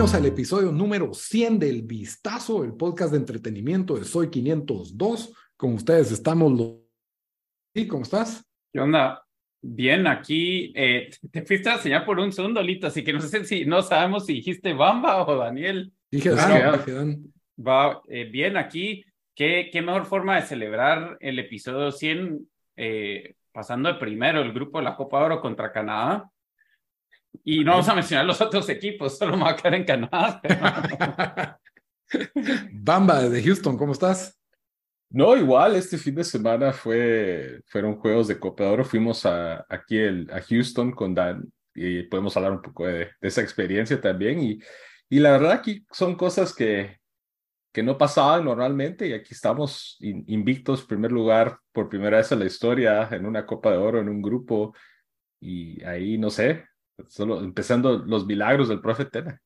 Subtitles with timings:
[0.00, 5.34] Bienvenidos al episodio número 100 del Vistazo, el podcast de entretenimiento de Soy 502.
[5.58, 6.76] Con ustedes estamos los...
[7.74, 8.42] ¿Y cómo estás?
[8.72, 9.22] ¿Qué onda?
[9.60, 13.44] Bien, aquí eh, te fuiste a enseñar por un segundo, Lito, así que no sé
[13.44, 15.92] si no sabemos si dijiste Bamba o Daniel.
[16.10, 17.30] Dije, Dan.
[17.58, 19.04] Va eh, bien aquí.
[19.34, 24.78] ¿Qué, qué mejor forma de celebrar el episodio 100 eh, pasando de primero el grupo
[24.78, 26.29] de la Copa Oro contra Canadá?
[27.44, 30.40] Y no vamos a mencionar los otros equipos, solo me va a quedar en Canadá.
[32.72, 34.36] Bamba de Houston, ¿cómo estás?
[35.10, 38.84] No, igual este fin de semana fue, fueron juegos de Copa de Oro.
[38.84, 43.28] Fuimos a, aquí el- a Houston con Dan y podemos hablar un poco de, de
[43.28, 44.40] esa experiencia también.
[44.40, 44.60] Y,
[45.08, 46.98] y la verdad aquí son cosas que,
[47.72, 52.38] que no pasaban normalmente y aquí estamos in- invictos, primer lugar por primera vez en
[52.40, 54.74] la historia en una Copa de Oro, en un grupo.
[55.40, 56.66] Y ahí, no sé,
[57.08, 59.40] solo empezando los milagros del profe Tena.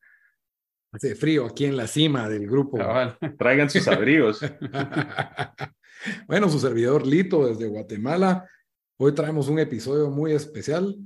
[0.92, 2.78] Hace frío aquí en la cima del grupo.
[2.78, 3.18] Cabal.
[3.36, 4.40] Traigan sus abrigos.
[6.28, 8.48] bueno, su servidor Lito desde Guatemala.
[8.96, 10.96] Hoy traemos un episodio muy especial,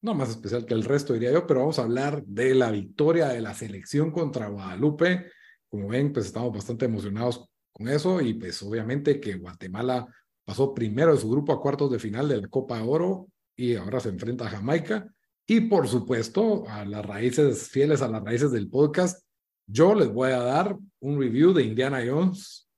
[0.00, 3.26] no más especial que el resto diría yo, pero vamos a hablar de la victoria
[3.26, 5.26] de la selección contra Guadalupe.
[5.68, 10.06] Como ven, pues estamos bastante emocionados con eso y pues obviamente que Guatemala
[10.44, 13.26] pasó primero de su grupo a cuartos de final de la Copa Oro
[13.56, 15.12] y ahora se enfrenta a Jamaica.
[15.48, 19.24] Y por supuesto, a las raíces, fieles a las raíces del podcast,
[19.68, 22.68] yo les voy a dar un review de Indiana Jones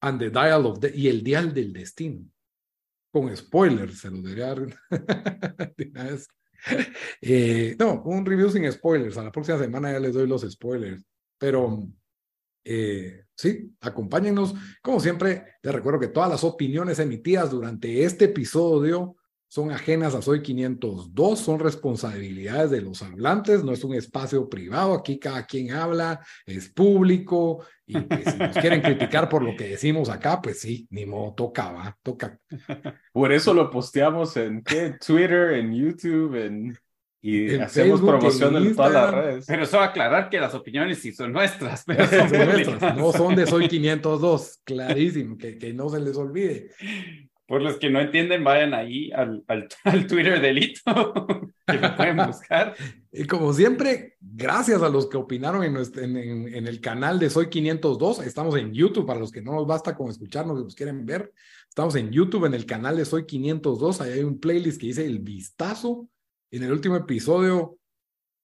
[0.00, 2.24] and the Dial of the, y el Dial del Destino.
[3.12, 4.76] Con spoilers, se los debería dar.
[7.22, 9.16] Eh, no, un review sin spoilers.
[9.16, 11.02] A la próxima semana ya les doy los spoilers.
[11.38, 11.88] Pero
[12.64, 14.54] eh, sí, acompáñenos.
[14.82, 19.16] Como siempre, les recuerdo que todas las opiniones emitidas durante este episodio
[19.50, 24.94] son ajenas a Soy 502, son responsabilidades de los hablantes, no es un espacio privado,
[24.94, 29.70] aquí cada quien habla, es público, y pues, si nos quieren criticar por lo que
[29.70, 32.38] decimos acá, pues sí, ni modo, toca, va, toca.
[33.12, 34.94] Por eso lo posteamos en ¿qué?
[35.04, 36.78] Twitter, en YouTube, en,
[37.20, 39.44] y En hacemos Facebook, promoción en en, todas las redes.
[39.48, 42.96] Pero eso va a aclarar que las opiniones sí son nuestras, pero Son son nuestras,
[42.96, 46.70] no son de Soy 502, clarísimo, que, que no se les olvide.
[47.50, 49.66] Por los que no entienden, vayan ahí al, al,
[50.06, 50.82] Twitter de Lito,
[51.66, 52.76] que lo pueden buscar.
[53.10, 57.28] Y como siempre, gracias a los que opinaron en, nuestro- en- en el canal de
[57.28, 58.20] Soy 502.
[58.24, 61.32] Estamos en YouTube, para los que no nos basta con escucharnos y nos quieren ver.
[61.68, 64.00] Estamos en YouTube, en el canal de Soy 502.
[64.00, 66.08] Ahí hay un playlist que dice El Vistazo.
[66.52, 67.79] En el último episodio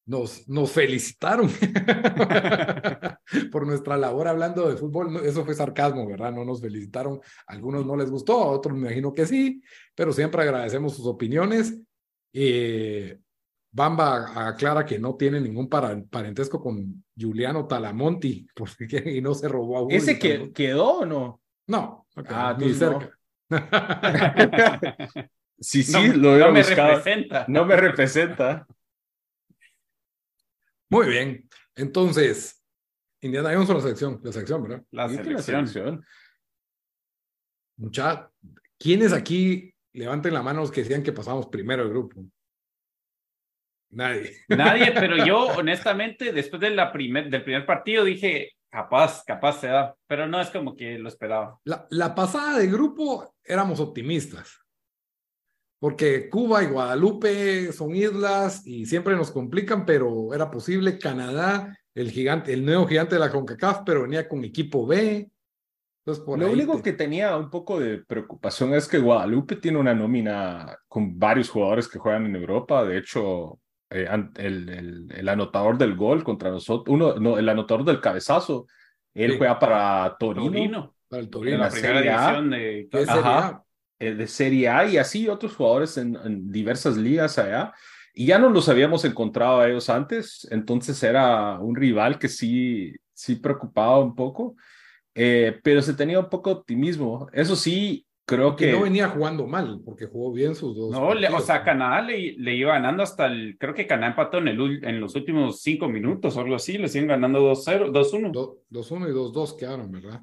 [0.06, 1.50] nos, nos felicitaron
[3.53, 5.12] por nuestra labor hablando de fútbol.
[5.12, 6.33] No, Eso fue sarcasmo, ¿verdad?
[6.33, 7.21] No nos felicitaron.
[7.47, 9.62] A algunos no les gustó, a otros me imagino que sí,
[9.95, 11.77] pero siempre agradecemos sus opiniones.
[12.33, 13.19] Eh,
[13.72, 19.49] Bamba aclara que no tiene ningún para- parentesco con Giuliano Talamonti porque, y no se
[19.49, 21.41] robó a Woody ¿Ese que, quedó o no?
[21.66, 23.00] No, Ah, ni entonces no.
[23.00, 23.16] cerca.
[25.59, 26.89] Sí, sí, no, lo hubiera no me buscado.
[26.99, 27.45] representa.
[27.49, 28.66] No me representa.
[30.89, 31.49] Muy bien.
[31.75, 32.65] Entonces,
[33.21, 34.85] Indiana Jones o la selección, la selección, ¿verdad?
[34.91, 35.67] La la selección.
[35.67, 36.05] selección.
[37.79, 38.31] Mucha,
[38.79, 42.25] ¿quiénes aquí levanten la mano los que decían que pasamos primero el grupo?
[43.91, 44.37] Nadie.
[44.49, 49.69] Nadie, pero yo honestamente, después de la primer, del primer partido, dije, capaz, capaz se
[49.69, 51.59] da, pero no es como que lo esperaba.
[51.65, 54.59] La, la pasada de grupo éramos optimistas,
[55.79, 60.99] porque Cuba y Guadalupe son islas y siempre nos complican, pero era posible.
[60.99, 65.31] Canadá, el gigante, el nuevo gigante de la CONCACAF, pero venía con equipo B.
[66.05, 69.78] Entonces, por Lo único te- que tenía un poco de preocupación es que Guadalupe tiene
[69.78, 72.84] una nómina con varios jugadores que juegan en Europa.
[72.84, 73.59] De hecho,
[73.91, 74.07] eh,
[74.37, 78.67] el, el- el anotador del gol contra nosotros, uno, no, el anotador del cabezazo,
[79.15, 79.39] él Sí.
[79.39, 81.59] juega para Torino, Torino, para el en Torino.
[81.59, 83.65] la la primera división de ¿Qué Ajá.
[83.98, 87.72] Eh, de Serie A y así otros jugadores en, en diversas ligas allá.
[88.15, 92.93] Y ya no los habíamos encontrado a ellos antes, entonces era un rival que sí,
[93.13, 94.57] sí preocupaba un poco,
[95.15, 97.28] eh, pero se tenía un poco de optimismo.
[97.33, 100.91] Eso sí, Creo Que que no venía jugando mal, porque jugó bien sus dos.
[100.91, 101.63] No, le- o sea.
[101.63, 105.15] Canadá le, le iba ganando hasta el, creo que Canadá empató en, el, en los
[105.15, 108.33] últimos cinco minutos o algo así, le siguen ganando 2-0, 2-1.
[108.33, 110.22] Do- 2-1 y 2-2 quedaron, ¿verdad?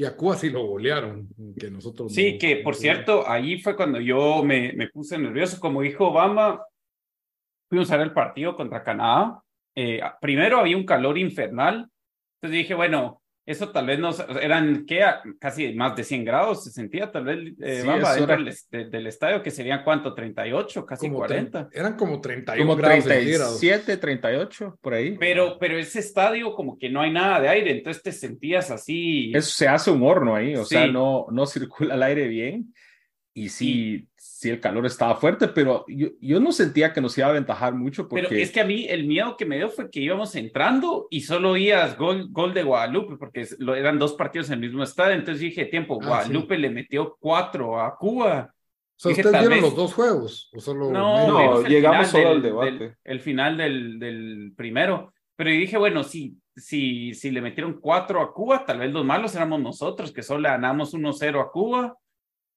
[0.00, 3.76] Y a Cuba sí lo golearon, que nosotros Sí, no- que por cierto, ahí fue
[3.76, 5.60] cuando yo me, me puse nervioso.
[5.60, 6.64] Como dijo Obama,
[7.68, 9.42] fuimos a ver el partido contra Canadá.
[9.76, 11.86] Eh, primero había un calor infernal.
[12.40, 14.10] Entonces dije, bueno, eso tal vez no
[14.40, 15.02] eran ¿qué?
[15.40, 18.84] casi más de 100 grados, se sentía tal vez eh, Sí, Bamba, era- del, de-
[18.90, 21.68] del estadio, que serían cuánto, 38, casi como 40.
[21.68, 23.58] tre- Eran como 31 como grados centígrados.
[23.60, 25.16] 37, 38, por ahí.
[25.18, 29.32] Pero, pero ese estadio como que no hay nada de aire, entonces te sentías así.
[29.34, 30.92] Eso se hace un horno ahí, o sea, Sí.
[30.92, 32.72] no, no circula el aire bien.
[33.32, 37.28] Y sí, sí, el calor estaba fuerte, pero yo, yo no sentía que nos iba
[37.28, 39.88] a aventajar mucho porque Pero es que a mí el miedo que me dio fue
[39.88, 44.48] que íbamos entrando y solo oías gol, gol de Guadalupe, porque lo, eran dos partidos
[44.48, 45.14] en el mismo estadio.
[45.14, 48.52] Entonces dije, tiempo, Ah, Guadalupe le metió cuatro a Cuba.
[48.52, 50.50] O sea, Dije, ¿ustedes tal vieron vez- los dos juegos?
[50.52, 51.28] ¿O solo No?
[51.28, 52.70] No, llegamos solo al debate.
[52.72, 55.12] del- el final del, del primero.
[55.36, 59.34] Pero dije, bueno, si, si, si le metieron cuatro a Cuba, tal vez los malos
[59.36, 61.96] éramos nosotros, que solo le ganamos 1-0 a Cuba.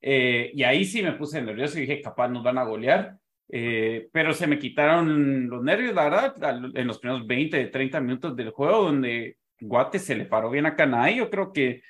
[0.05, 3.15] Eh, y ahí sí me puse nervioso y dije, capaz nos van a golear.
[3.49, 8.35] Eh, pero se me quitaron los nervios, la verdad, en los primeros 20, 30 minutos
[8.35, 11.09] del juego, donde Guate se le paró bien a Canadá.
[11.09, 11.81] Y yo creo que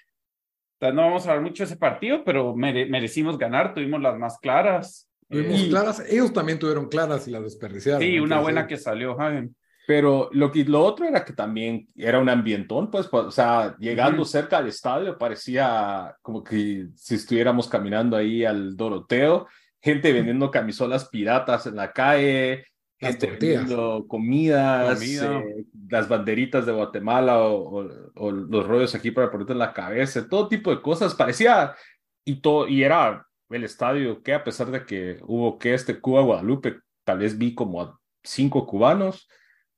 [0.82, 4.38] no vamos a hablar mucho de ese partido, pero mere- merecimos ganar, tuvimos las más
[4.40, 5.10] claras.
[5.30, 8.02] Tuvimos Eh, claras, ellos también tuvieron claras y las desperdiciaron.
[8.02, 9.50] Sí, una buena que salió, Javi.
[9.86, 13.76] Pero lo, que, lo otro era que también era un ambientón, pues, pues, o sea,
[13.80, 14.32] llegando Ujú.
[14.32, 19.48] cerca al estadio parecía como que si estuviéramos caminando ahí al Doroteo,
[19.82, 22.66] gente vendiendo camisolas piratas en la calle,
[22.98, 25.40] gente vendiendo comidas, Comida.
[25.40, 29.74] eh, las banderitas de Guatemala o, o- o los rollos aquí para ponerte en la
[29.74, 31.76] cabeza, todo tipo de cosas, parecía,
[32.24, 36.22] y, todo, y era el estadio que a pesar de que hubo que este Cuba
[36.22, 39.28] Guadalupe, tal vez vi como a cinco cubanos,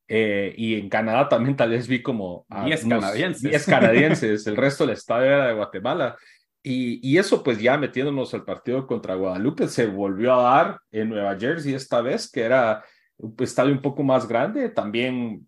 [0.07, 3.41] eh, y en Canadá también tal vez vi como a Diez unos canadienses.
[3.41, 6.17] diez canadienses, el resto del estadio era de Guatemala.
[6.61, 11.09] Y, y eso pues ya metiéndonos al partido contra Guadalupe se volvió a dar en
[11.09, 12.83] Nueva Jersey esta vez, que era
[13.17, 15.47] un estadio un poco más grande, también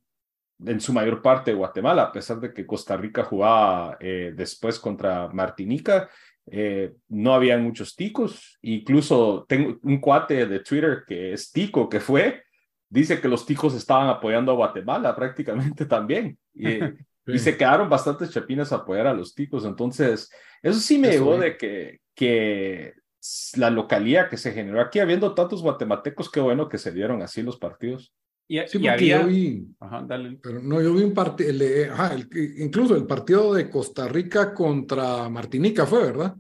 [0.66, 4.80] en su mayor parte de Guatemala, a pesar de que Costa Rica jugaba eh, después
[4.80, 6.10] contra Martinica,
[6.50, 12.00] eh, no habían muchos ticos, incluso tengo un cuate de Twitter que es tico, que
[12.00, 12.44] fue,
[12.90, 16.38] dice que los ticos estaban apoyando a Guatemala prácticamente también.
[16.54, 16.68] Y,
[17.28, 19.66] y se quedaron bastantes chapinas a apoyar a los ticos.
[19.66, 20.32] Entonces,
[20.62, 22.94] eso sí me llegó de que, que
[23.56, 27.42] la localía que se generó aquí, habiendo tantos guatemaltecos, qué bueno que se dieron así
[27.42, 28.14] los partidos.
[28.48, 29.22] Y, Sí, y porque había...
[29.22, 30.40] yo vi, Ajá, dale.
[30.42, 31.52] pero no, yo vi un partido,
[32.58, 36.36] incluso el partido de Costa Rica contra Martinica fue, ¿verdad?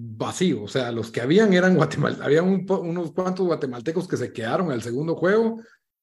[0.00, 4.32] Vacío, o sea, los que habían eran guatemaltecos, había un unos cuantos guatemaltecos que se
[4.32, 5.60] quedaron al segundo juego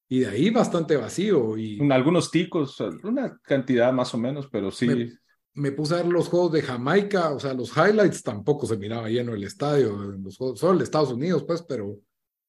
[0.08, 4.86] y de ahí bastante vacío y Algunos ticos, una cantidad más o menos, pero sí.
[4.86, 5.12] Me-
[5.58, 9.08] me puse a ver los juegos de Jamaica, o sea, los highlights tampoco se miraba
[9.08, 11.96] lleno el estadio, en los juegos, solo de Estados Unidos, pues, pero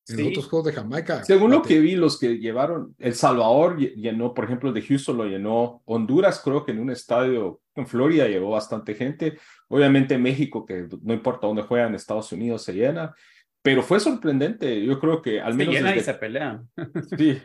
[0.09, 0.27] en Sí.
[0.29, 1.23] otros juegos de Jamaica.
[1.23, 4.81] Según lo que vi, los que llevaron, El Salvador lle- llenó, por ejemplo, el de
[4.81, 9.37] Houston lo llenó, Honduras creo que en un estadio en Florida llevó bastante gente,
[9.67, 13.13] obviamente México, que no importa dónde juega en Estados Unidos, se llena,
[13.61, 15.73] pero fue sorprendente, yo creo que al Se menos...
[15.75, 16.69] llena y desde- se pelean.
[17.17, 17.37] Sí,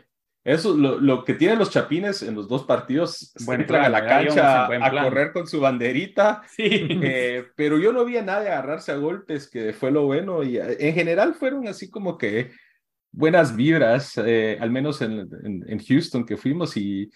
[0.43, 3.99] eso lo, lo que tienen los chapines en los dos partidos, Buen entran a la
[3.99, 6.87] en cancha a correr con su banderita, Sí.
[7.01, 10.57] eh, pero yo no vi a nadie agarrarse a golpes, que fue lo bueno, y
[10.57, 12.51] eh, en general fueron así como que
[13.11, 16.75] buenas vibras, eh, al menos en, en, en Houston que fuimos.
[16.77, 17.09] Y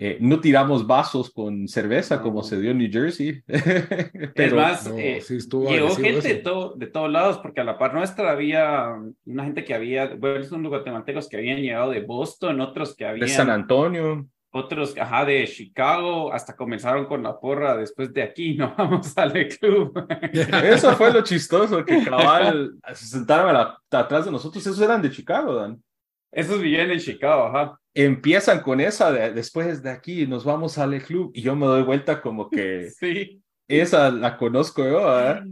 [0.00, 2.22] eh, no tiramos vasos con cerveza No.
[2.22, 3.42] como se dio en New Jersey.
[3.48, 7.60] es pero más, No, eh, sí estuvo llegó gente de, todo, de todos lados, porque
[7.60, 8.94] a la par nuestra había
[9.26, 13.04] una gente que había, bueno, son los guatemaltecos que habían llegado de Boston, otros que
[13.04, 14.28] de habían, San Antonio.
[14.52, 19.32] otros, ajá, de Chicago, hasta comenzaron con la porra después de aquí, no vamos al
[19.48, 19.92] club.
[20.32, 23.52] Eso fue lo chistoso, que cabal se sentaron a
[23.90, 25.82] la- atrás de nosotros, esos eran de Chicago, Dan.
[26.30, 27.80] Esos vivían en Chicago, ajá.
[28.04, 31.82] Empiezan con esa, de, después de aquí nos vamos al club y yo me doy
[31.82, 33.42] vuelta como que Sí.
[33.66, 35.42] esa la conozco yo.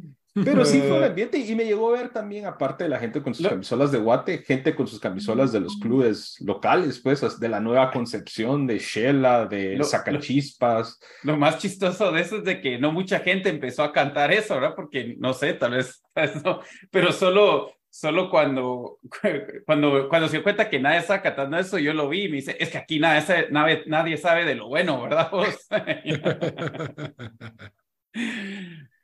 [0.44, 3.22] Pero sí fue un ambiente y me llegó a ver también, aparte de la gente
[3.22, 7.40] con sus Lo- camisolas de Guate, gente con sus camisolas de los clubes locales, pues,
[7.40, 11.00] de la Nueva Concepción, de Shela, de Lo- Sacachispas.
[11.22, 14.54] Lo más chistoso de eso es de que no mucha gente empezó a cantar eso,
[14.54, 14.74] ¿verdad?
[14.76, 16.60] Porque no sé, tal vez, tal vez no,
[16.90, 18.98] pero solo, solo cuando,
[19.66, 22.36] cuando, cuando se dio cuenta que nadie estaba cantando eso, yo lo vi y me
[22.36, 25.66] dice, es que aquí nadie, sabe- nadie, nadie sabe de lo bueno, ¿verdad vos?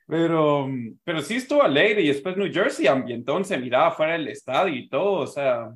[0.05, 0.67] Pero,
[1.05, 4.89] pero sí estuvo alegre y después New Jersey ambientó, se miraba fuera del estadio y
[4.89, 5.69] todo, o sea.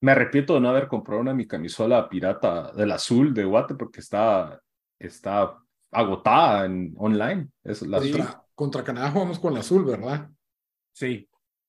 [0.00, 4.00] Me arrepiento de no haber comprado una mi camisola pirata del azul de Guate porque
[4.00, 4.60] está,
[4.98, 5.56] está
[5.90, 7.48] agotada en online.
[7.64, 10.28] Es la contra, contra Canadá jugamos con la azul, ¿verdad?
[10.92, 11.28] Sí.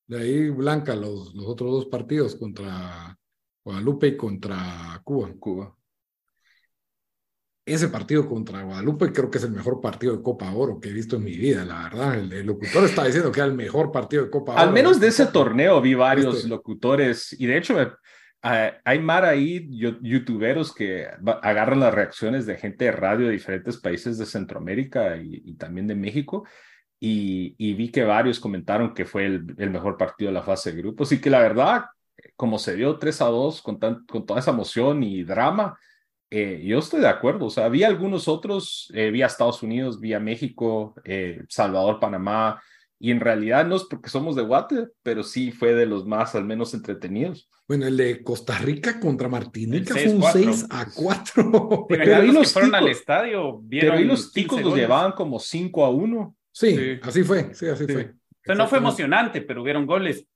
[0.09, 3.17] De ahí blanca los, los otros dos partidos contra
[3.63, 5.31] Guadalupe y contra Cuba.
[5.39, 5.79] Cuba
[7.73, 10.93] ese partido contra Guadalupe creo que es el mejor partido de Copa Oro que he
[10.93, 12.15] visto en mi vida, la verdad.
[12.15, 14.61] El, locutor está diciendo que era el mejor partido de Copa Oro.
[14.61, 17.75] Al menos de ese torneo vi varios este locutores y de hecho
[18.41, 21.07] hay mar ahí, youtuberos que
[21.41, 25.95] agarran las reacciones de gente de radio de diferentes países de Centroamérica y, también de
[25.95, 26.45] México.
[27.01, 31.11] Y, vi que varios comentaron que fue el, mejor partido de la fase de grupos
[31.11, 31.85] y que la verdad,
[32.35, 35.79] como se dio 3 a 2 con, con toda esa emoción y drama,
[36.31, 40.19] eh, yo estoy de acuerdo, o sea, había algunos otros, eh, vía Estados Unidos, vía
[40.19, 42.61] México, eh, Salvador, Panamá,
[42.99, 46.35] y en realidad no es porque somos de Guate, pero sí fue de los más
[46.35, 47.49] al menos entretenidos.
[47.67, 51.85] Bueno, el de Costa Rica contra Martinica fue un 6 a 4.
[51.89, 55.89] Pero, ahí los, fueron al estadio, pero ahí los ticos los llevaban como 5 a
[55.89, 56.35] 1.
[56.51, 58.03] Sí, así fue, sí, así fue.
[58.03, 60.27] O sea, no fue emocionante, pero hubieron goles.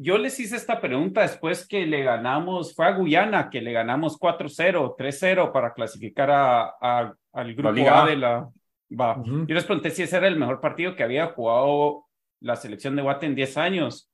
[0.00, 4.18] Yo, les hice esta pregunta después que le ganamos, fue a Guyana que le ganamos
[4.18, 8.48] 4-0, 3-0 para clasificar a, al grupo A de la...
[8.90, 9.22] Va.
[9.24, 12.06] Yo les pregunté si ese era el mejor partido que había jugado
[12.40, 14.10] la selección de Guate en 10 años.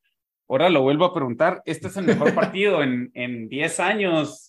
[0.48, 4.47] Ahora lo vuelvo a preguntar, este es el mejor partido en, en 10 años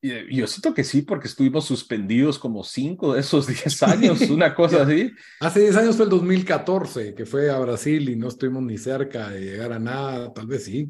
[0.00, 4.82] yo siento que sí, porque estuvimos suspendidos como cinco de esos diez años, una cosa
[4.82, 5.12] así.
[5.40, 9.28] Hace diez años fue el 2014, que fue a Brasil y no estuvimos ni cerca
[9.30, 10.88] de llegar a nada, tal vez sí.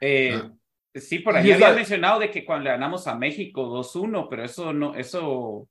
[0.00, 0.52] Eh, ah.
[0.94, 4.72] Sí, por ahí había mencionado de que cuando le ganamos a México 2-1, pero eso
[4.72, 5.68] no, eso...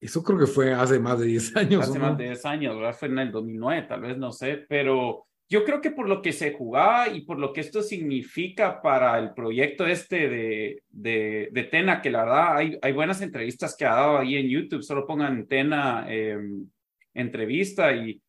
[0.00, 1.88] Eso creo que fue hace más de diez años.
[1.88, 2.96] Hace más de diez años, ¿verdad?
[2.98, 6.32] Fue en el 2009, tal vez, no sé, pero yo creo que por lo que
[6.32, 12.00] se jugaba y por lo que esto significa para el proyecto este de, de, Tena,
[12.00, 15.48] que la verdad hay, hay buenas entrevistas que ha dado ahí en YouTube, solo pongan
[15.48, 16.68] Tena em,
[17.14, 18.22] entrevista y,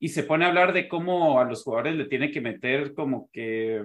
[0.00, 3.30] y se pone a hablar de cómo a los jugadores le tiene que meter como
[3.32, 3.84] que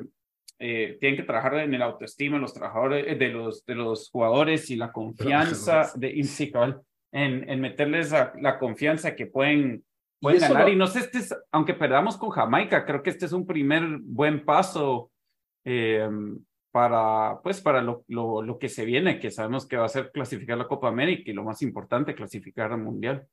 [0.58, 4.72] eh, tienen que trabajar en el autoestima los trabajadores, eh, de, los, de los jugadores
[4.72, 6.20] y la confianza de,
[7.12, 9.84] en, en meterles la confianza que pueden
[10.24, 10.70] pueden ganar.
[10.70, 13.84] Y no sé, este es, aunque perdamos con Jamaica, creo que este es un primer
[14.02, 15.12] buen paso
[15.66, 16.10] eh,
[16.72, 20.12] para, pues, para lo, lo, lo, que se viene, que sabemos que va a ser
[20.12, 23.28] clasificar la Copa América y lo más importante, clasificar al Mundial.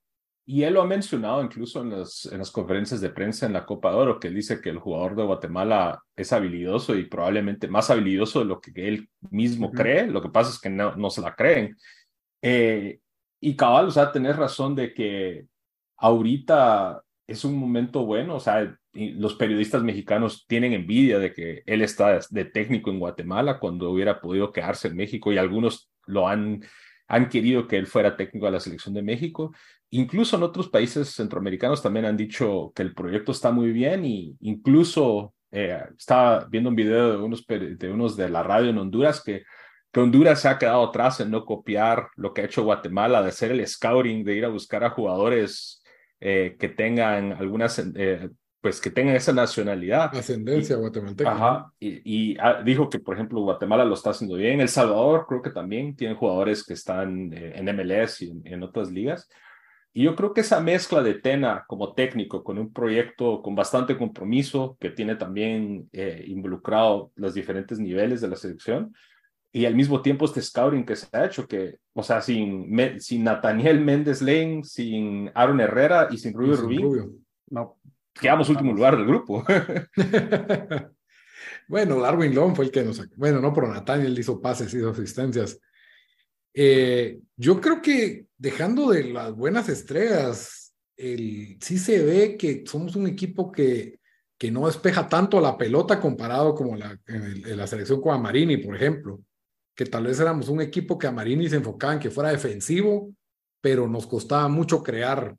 [0.47, 3.65] Y él lo ha mencionado incluso en las, en las conferencias de prensa en la
[3.65, 7.69] Copa de Oro, que él dice que el jugador de Guatemala es habilidoso y probablemente
[7.69, 10.09] más habilidoso de lo que él mismo cree.
[10.09, 11.77] Lo que pasa es que no, no se la creen.
[12.43, 12.99] Eh,
[13.41, 15.47] y cabal, o sea, tenés razón de que
[16.01, 21.83] ahorita es un momento bueno, o sea, los periodistas mexicanos tienen envidia de que él
[21.83, 26.65] está de técnico en Guatemala cuando hubiera podido quedarse en México y algunos lo han,
[27.07, 29.55] han querido que él fuera técnico de la selección de México.
[29.91, 34.37] Incluso en otros países centroamericanos también han dicho que el proyecto está muy bien y
[34.41, 39.23] incluso eh, estaba viendo un video de unos, de unos de la radio en Honduras
[39.23, 39.45] que
[39.93, 43.31] que Honduras se ha quedado atrás en no copiar lo que ha hecho Guatemala, de
[43.31, 45.80] hacer el scouting, de ir a buscar a jugadores
[46.21, 48.29] eh, que tengan algunas, eh,
[48.61, 50.15] pues que tengan esa nacionalidad.
[50.15, 51.33] Ascendencia guatemalteca.
[51.33, 54.61] Ajá, y, ah, dijo que, por ejemplo, Guatemala lo está haciendo bien.
[54.61, 58.91] El Salvador creo que también tiene jugadores que están eh, en MLS y en, otras
[58.91, 59.29] ligas.
[59.95, 63.97] Y yo creo que esa mezcla de Tena como técnico con un proyecto con bastante
[63.97, 65.89] compromiso que tiene también
[66.27, 68.95] involucrado los diferentes niveles de la selección,
[69.53, 73.25] y al mismo tiempo este scouting que se ha hecho, que, o sea, sin, sin
[73.25, 77.79] Nathaniel Méndez Lane, sin Aaron Herrera y sin Rubio Rubín, no,
[78.15, 79.45] quedamos último lugar del grupo.
[81.69, 83.03] bueno, Darwin Long fue el que nos...
[83.17, 85.59] Bueno, no, pero Nathaniel hizo pases, hizo asistencias.
[86.55, 92.95] Eh, yo creo que dejando de las buenas estrellas, el, sí se ve que somos
[92.95, 93.99] un equipo que,
[94.39, 98.77] que no despeja tanto la pelota comparado como la, en, la selección con Amarini, por
[98.77, 99.21] ejemplo
[99.81, 103.15] que tal vez éramos un equipo que a Marini se enfocaba en que fuera defensivo,
[103.63, 105.35] pero nos costaba mucho crear.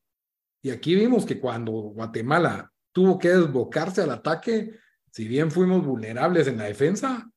[0.64, 4.80] Y aquí vimos que cuando Guatemala tuvo que desbocarse al ataque,
[5.12, 7.30] si bien fuimos vulnerables en la defensa,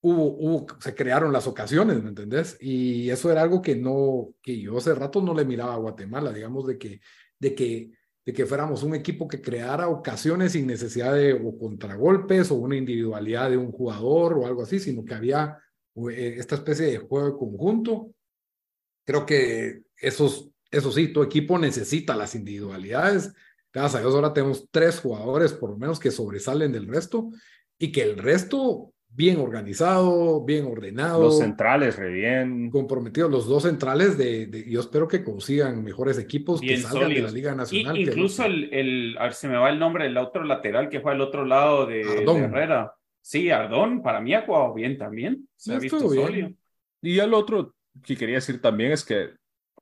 [0.00, 2.56] hubo, hubo, se crearon las ocasiones, ¿me entendés?
[2.60, 6.32] Y eso era algo que no, que yo hace rato no le miraba a Guatemala,
[6.32, 7.00] digamos, de que,
[7.36, 7.90] de que,
[8.24, 12.76] de que fuéramos un equipo que creara ocasiones sin necesidad de o contragolpes o una
[12.76, 15.58] individualidad de un jugador o algo así, sino que había
[16.10, 18.10] esta especie de juego de conjunto.
[19.06, 23.32] Creo que esos Eso sí, tu equipo necesita las individualidades.
[23.72, 27.30] Gracias a Dios ahora tenemos tres jugadores por lo menos que sobresalen del resto
[27.78, 31.22] y que el resto bien organizado, bien ordenado.
[31.22, 32.70] Los centrales, re bien.
[32.70, 37.22] Comprometidos, los dos centrales de, de yo espero que consigan mejores equipos que salgan de
[37.22, 37.96] la Liga Nacional.
[37.96, 41.12] incluso el, el, a ver, se me va el nombre del otro lateral que fue
[41.12, 42.94] al otro lado de, Herrera.
[43.24, 45.48] Sí, Ardón, para mí ha jugado bien también.
[45.56, 46.58] Se ha visto bien.
[47.00, 49.30] Y el otro que quería decir también es que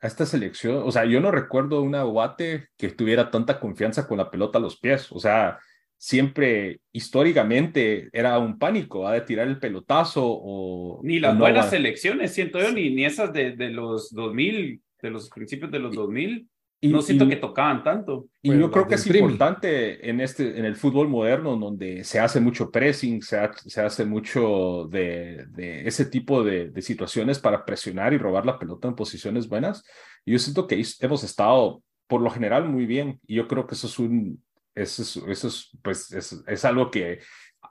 [0.00, 4.18] a esta selección, o sea, yo no recuerdo una Guate que tuviera tanta confianza con
[4.18, 5.10] la pelota a los pies.
[5.10, 5.58] O sea,
[5.98, 9.14] siempre históricamente era un pánico, ¿ha?
[9.14, 11.00] de tirar el pelotazo o...
[11.02, 15.28] Ni las buenas selecciones, siento yo, ni, ni esas de, de los 2000, de los
[15.30, 16.48] principios de los 2000.
[16.84, 18.26] Y, no siento que tocaban tanto.
[18.42, 22.40] Y yo creo que es importante en, este, en el fútbol moderno, donde se hace
[22.40, 28.12] mucho pressing, se, se hace mucho de, de ese tipo de, de, situaciones para presionar
[28.12, 29.84] y robar la pelota en posiciones buenas.
[30.24, 33.20] Y yo siento que hemos estado, por lo general, muy bien.
[33.28, 34.42] Y yo creo que eso es un,
[34.74, 37.20] eso es, eso es, pues, es, es algo que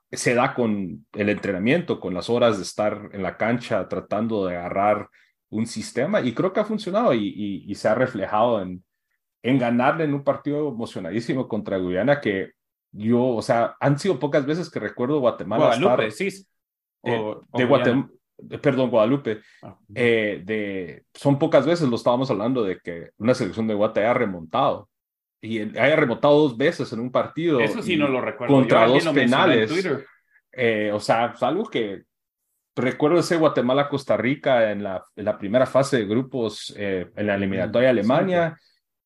[0.10, 4.56] se da con el entrenamiento, con las horas de estar en la cancha tratando de
[4.56, 5.10] agarrar
[5.50, 8.82] un sistema y creo que ha funcionado y, y, y se ha reflejado en,
[9.44, 12.52] en ganarle en un partido emocionadísimo contra Guyana que
[12.92, 15.78] yo, o sea, han sido pocas veces que recuerdo Guatemala.
[15.78, 16.28] Guadalupe, sí.
[17.04, 18.10] Eh, de Guatemala,
[18.62, 19.42] perdón, Guadalupe.
[19.64, 24.02] Ah, eh, de, son pocas veces, lo estábamos hablando, de que una selección de Guate
[24.02, 24.90] haya remontado.
[25.44, 27.60] Y haya remontado dos veces en un partido.
[27.60, 28.54] Eso sí no lo recuerdo.
[28.54, 29.72] Contra dos penales.
[30.52, 32.04] Eh, o sea, es algo que
[32.76, 37.88] recuerdo ese Guatemala-Costa Rica en la, en la, primera fase de grupos en la eliminatoria
[37.88, 38.58] de Alemania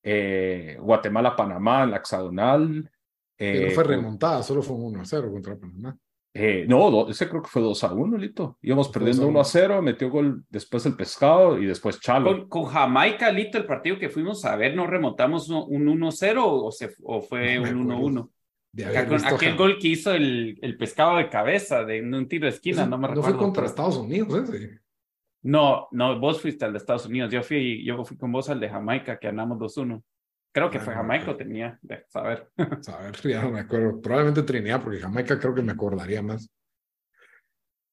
[0.08, 2.88] eh, Guatemala-Panamá en la hexagonal.
[3.36, 5.98] Eh, no fue remontada, solo fue un 1 a 0 contra Panamá.
[6.32, 8.56] Eh, no, ese creo que fue 2 a 1, Lito.
[8.62, 12.48] Íbamos perdiendo 1 a 0, metió gol después el pescado y después Chalo.
[12.48, 16.70] Con, Jamaica, Lito, el partido que fuimos a ver, ¿no remontamos un 1 0 o,
[17.02, 18.30] o fue un 1 1?
[19.32, 22.96] Aquel gol que hizo el, el, pescado de cabeza de un tiro de esquina, no
[22.96, 23.30] me recuerdo.
[23.30, 24.85] No fue contra Estados Unidos ese.
[25.46, 27.30] No, no, vos fuiste al de Estados Unidos.
[27.30, 30.02] Yo fui, yo fui con vos al de Jamaica, que andamos 2-1.
[30.52, 32.50] Creo que fue Jamaica tenía, de saber.
[32.82, 34.00] Saber, ya no me acuerdo.
[34.00, 36.50] Probablemente Trinidad, porque Jamaica creo que me acordaría más.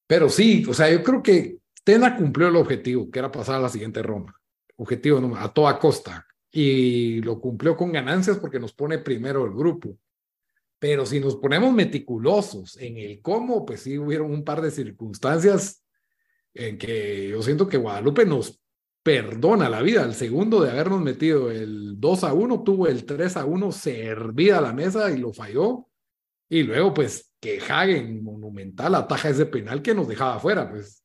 [0.07, 3.59] Pero sí, o sea, yo creo que Tena cumplió el objetivo, que era pasar a
[3.59, 4.33] la siguiente ronda.
[4.77, 6.25] Objetivo a toda costa.
[6.49, 9.95] Y lo cumplió con ganancias porque nos pone primero el grupo.
[10.79, 15.82] Pero si nos ponemos meticulosos en el cómo, pues sí hubieron un par de circunstancias
[16.53, 18.61] en que yo siento que Guadalupe nos
[19.03, 20.03] perdona la vida.
[20.03, 24.59] El segundo de habernos metido el 2 a 1, tuvo el 3 a 1 servida
[24.59, 25.87] a la mesa y lo falló.
[26.49, 31.03] Y luego, pues, que Hagen monumental ataja ese penal que nos dejaba afuera, pues.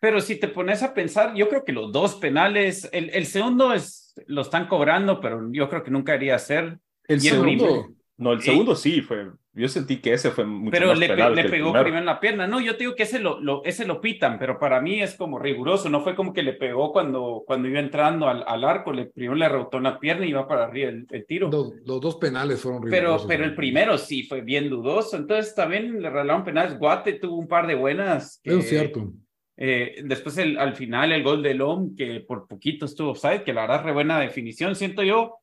[0.00, 3.72] Pero si te pones a pensar, yo creo que los dos penales, el, el segundo
[3.72, 6.78] es, lo están cobrando, pero yo creo que nunca haría ser.
[7.06, 7.88] El segundo,
[8.20, 9.30] no, el segundo sí fue.
[9.54, 12.46] Yo sentí que ese fue mucho pero le, le pegó primero en la pierna.
[12.46, 15.14] No, yo te digo que ese lo, lo, ese lo pitan, pero para mí es
[15.14, 15.88] como riguroso.
[15.88, 18.92] No fue como que le pegó cuando, cuando iba entrando al, al arco.
[18.92, 21.50] Le, primero le rebotó en la pierna y iba para arriba el, tiro.
[21.50, 23.26] Los, dos penales fueron rigurosos.
[23.26, 25.16] Pero, pero el primero sí fue bien dudoso.
[25.16, 26.78] Entonces también le regalaron penales.
[26.78, 28.38] Guate tuvo un par de buenas.
[28.44, 29.14] es cierto.
[29.56, 33.54] Eh, después el, al final el gol de Lom, que por poquito estuvo offside, que
[33.54, 34.74] la verdad re buena definición.
[34.74, 35.39] Siento yo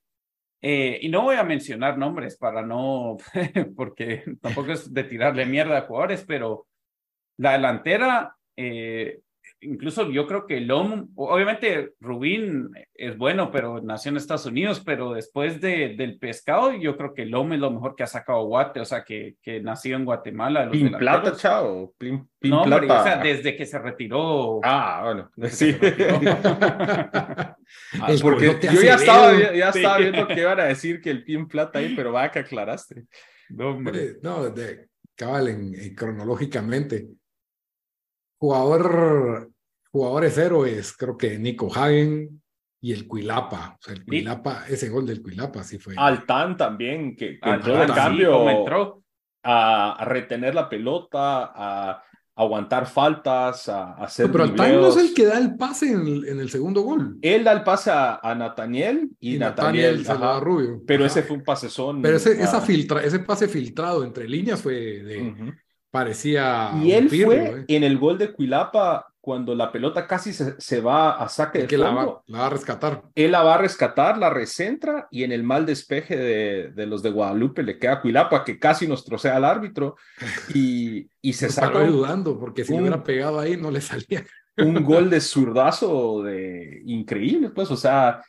[0.70, 3.16] eh, y no voy a mencionar nombres para no,
[3.78, 6.68] porque tampoco es de tirarle mierda a jugadores, pero
[7.38, 9.22] la delantera eh,
[9.62, 15.14] incluso yo creo que Lom, obviamente Rubín es bueno, pero nació en Estados Unidos, pero
[15.14, 18.80] después de, del pescado, yo creo que Lom es lo mejor que ha sacado Guate,
[18.80, 20.70] o sea, que, que nació en Guatemala.
[20.70, 21.94] Pin Plata, chao.
[21.98, 23.02] Pin, no, Plata.
[23.02, 24.60] o sea, desde que se retiró.
[24.64, 25.76] Ah, bueno, sí.
[28.00, 31.48] Ah, porque yo ya estaba, ya, estaba viendo que iban a decir que el Pin
[31.48, 33.06] Plata ahí, pero va que aclaraste.
[33.50, 34.18] No, hombre.
[34.22, 37.08] No, de, cabal, en, cronológicamente
[38.40, 39.50] Jugador,
[39.92, 42.42] jugadores héroes, creo que Nico Hagen
[42.80, 43.78] y el Cuilapa.
[43.80, 45.96] O sea, el Cuilapa, ese gol del Cuilapa sí fue.
[45.98, 49.04] Altán también, que, entró de cambio entró?
[49.44, 52.04] A, retener la pelota, a
[52.38, 54.32] aguantar faltas, a, hacer.
[54.32, 57.18] pero Altán no es el que da el pase en el, en el segundo gol.
[57.24, 60.84] Él da el pase a, a Nathaniel y, Nathaniel, se a Rubio.
[60.86, 62.02] Pero ese fue un pasezón.
[62.04, 65.54] Pero ese, esa filtra, ese pase filtrado entre líneas fue de
[65.90, 66.72] parecía.
[66.84, 67.66] Y él fue ¿eh?
[67.68, 71.68] en el gol de Cuilapa cuando la pelota casi se, se va a saque de
[71.68, 73.04] que La, va, a rescatar.
[73.14, 77.04] Él la va a rescatar, la recentra y en el mal despeje de, de los
[77.04, 79.98] de Guadalupe le queda a Cuilapa que casi nos trocea al árbitro
[80.56, 81.84] y, y se saca.
[81.84, 84.26] dudando porque si hubiera pegado ahí no le salía.
[84.60, 88.22] Un gol de zurdazo de increíble, pues, o sea,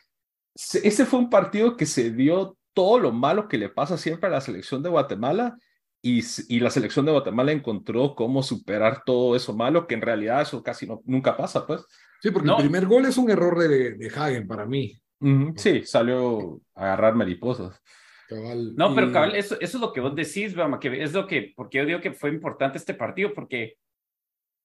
[0.53, 4.33] ese fue un partido que se dio todo lo malo que le pasa siempre a
[4.33, 5.55] la selección de Guatemala
[6.01, 10.41] y, y, la selección de Guatemala encontró cómo superar todo eso malo, que en realidad
[10.41, 11.85] eso casi no, nunca pasa, pues.
[12.21, 14.99] Sí, porque el primer gol es un error de, de Hagen para mí.
[15.55, 17.81] Sí, salió a agarrar mariposas.
[18.29, 21.53] no, pero cabal, eso, eso, es lo que vos decís, Bama, que es lo que,
[21.55, 23.75] porque yo digo que fue importante este partido, porque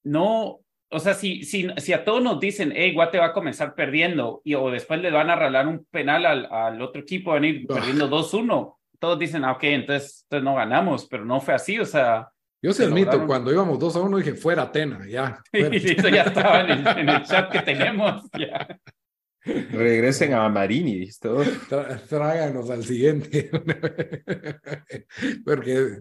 [0.05, 3.75] no, o sea, si, si, si a todos nos dicen, hey, Guate va a comenzar
[3.75, 7.45] perdiendo, y, o después le van a ralar un penal al, al otro equipo, van
[7.45, 11.53] a ir perdiendo 2-1, todos dicen, ah, ok, entonces, entonces no ganamos, pero no fue
[11.53, 12.27] así, o sea.
[12.63, 15.43] Yo se admito, cuando íbamos 2 a 1 dije, fuera Atena, ya.
[15.53, 18.67] eso ya estaba en el, en el, chat que tenemos, ya.
[19.45, 21.45] Regresen a Marini, todo.
[22.09, 23.51] tráganos al siguiente.
[25.45, 26.01] Porque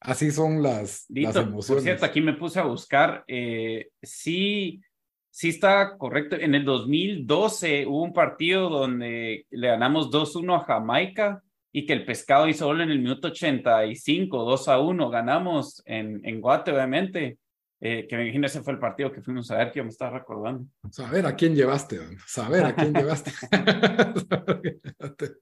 [0.00, 1.66] así son las, las, emociones.
[1.66, 3.24] Por cierto, aquí me puse a buscar.
[3.26, 4.82] Eh, sí,
[5.30, 6.36] sí está correcto.
[6.36, 12.04] En el 2012 hubo un partido donde le ganamos 2-1 a Jamaica y que el
[12.04, 15.10] pescado hizo gol en el minuto 85, 2 a 1.
[15.10, 17.38] Ganamos en, en Guate, obviamente.
[17.80, 19.90] Eh, que me imagino ese fue el partido que fuimos a ver, que yo me
[19.90, 20.66] estaba recordando.
[20.90, 23.32] Saber a quién llevaste, saber a quién llevaste.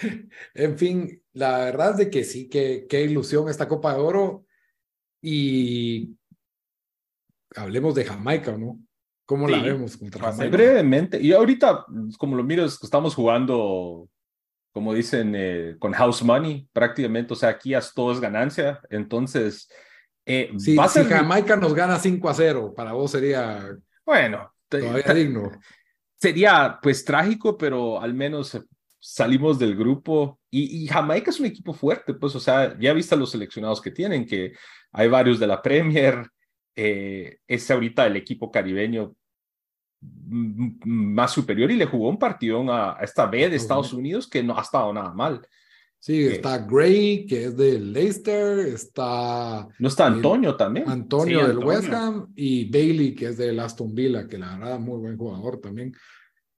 [0.54, 4.44] en fin, la verdad es de que sí, que qué ilusión esta Copa de Oro.
[5.22, 6.16] Y
[7.56, 8.78] hablemos de Jamaica, ¿no?
[9.26, 10.56] ¿Cómo la vemos contra Jamaica?
[10.56, 11.84] Brevemente, y ahorita,
[12.18, 14.08] como lo miro, estamos jugando,
[14.72, 19.68] como dicen, eh, con house money prácticamente, o sea, aquí todo es ganancia, entonces
[20.24, 23.76] eh, si, Jamaica nos gana 5 a 0, para vos sería
[24.10, 25.50] bueno, todavía digno.
[26.16, 28.58] Sería pues trágico, pero al menos
[28.98, 33.30] salimos del grupo y, Jamaica es un equipo fuerte, pues, o sea, ya viste los
[33.30, 34.52] seleccionados que tienen, que
[34.92, 36.28] hay varios de la Premier,
[36.74, 39.14] eh, es ahorita el equipo caribeño
[40.02, 44.58] más superior y le jugó un partido a, esta B de Estados Unidos que no
[44.58, 45.46] ha estado nada mal.
[45.98, 49.68] Sí, está Gray, que es del Leicester, está...
[49.78, 50.88] No está Antonio también.
[50.88, 54.98] Antonio del West Ham y Bailey, que es del Aston Villa, que la verdad muy
[54.98, 55.94] buen jugador también.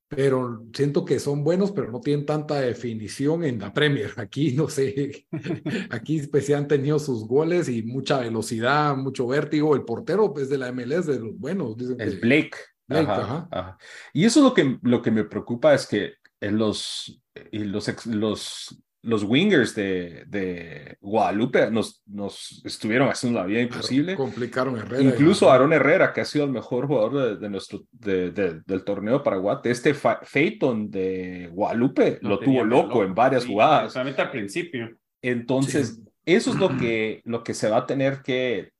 [0.06, 4.12] Pero siento que son buenos, pero no tienen tanta definición en la Premier.
[4.16, 5.26] Aquí, no sé,
[5.90, 9.74] aquí pues han tenido sus goles y mucha velocidad, mucho vértigo.
[9.74, 11.76] El portero es de la MLS, de los buenos.
[11.76, 12.56] Dicen es Blake.
[12.86, 13.78] Blake ajá,
[14.12, 19.24] Y eso es lo que, lo que me preocupa, es que los, los, los los
[19.24, 24.14] wingers de, de Guadalupe nos, nos, estuvieron haciendo la vida imposible.
[24.14, 25.02] complicaron Herrera.
[25.02, 29.56] Incluso Aaron Herrera, que ha sido el mejor jugador de, nuestro, de, del torneo Paraguay.
[29.64, 33.92] Este Phaeton de Guadalupe lo tuvo loco, en varias jugadas.
[33.92, 34.96] Solamente al principio.
[35.20, 38.70] Entonces, eso es lo que, lo que se va a tener que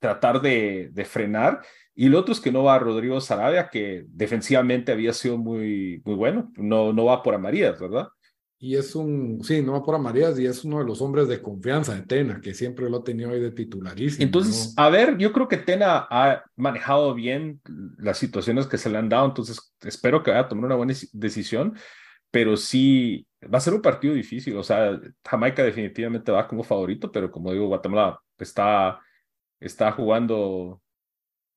[0.00, 1.60] tratar de, de frenar.
[1.96, 6.14] Y lo otro es que no va Rodrigo Sarabia, que defensivamente había sido muy, muy
[6.14, 6.52] bueno.
[6.56, 8.08] No, no va por Amarías, ¿verdad?
[8.58, 11.42] y es un, sí, no va por Amarías y es uno de los hombres de
[11.42, 14.24] confianza de Tena, que siempre lo ha tenido ahí de titularísimo.
[14.24, 17.60] Entonces, a ver, yo creo que Tena ha manejado bien
[17.98, 20.94] las situaciones que se le han dado, entonces espero que vaya a tomar una buena
[21.12, 21.76] decisión,
[22.30, 27.12] pero sí, va a ser un partido difícil, o sea, Jamaica definitivamente va como favorito,
[27.12, 28.98] pero como digo, Guatemala está,
[29.60, 30.80] está jugando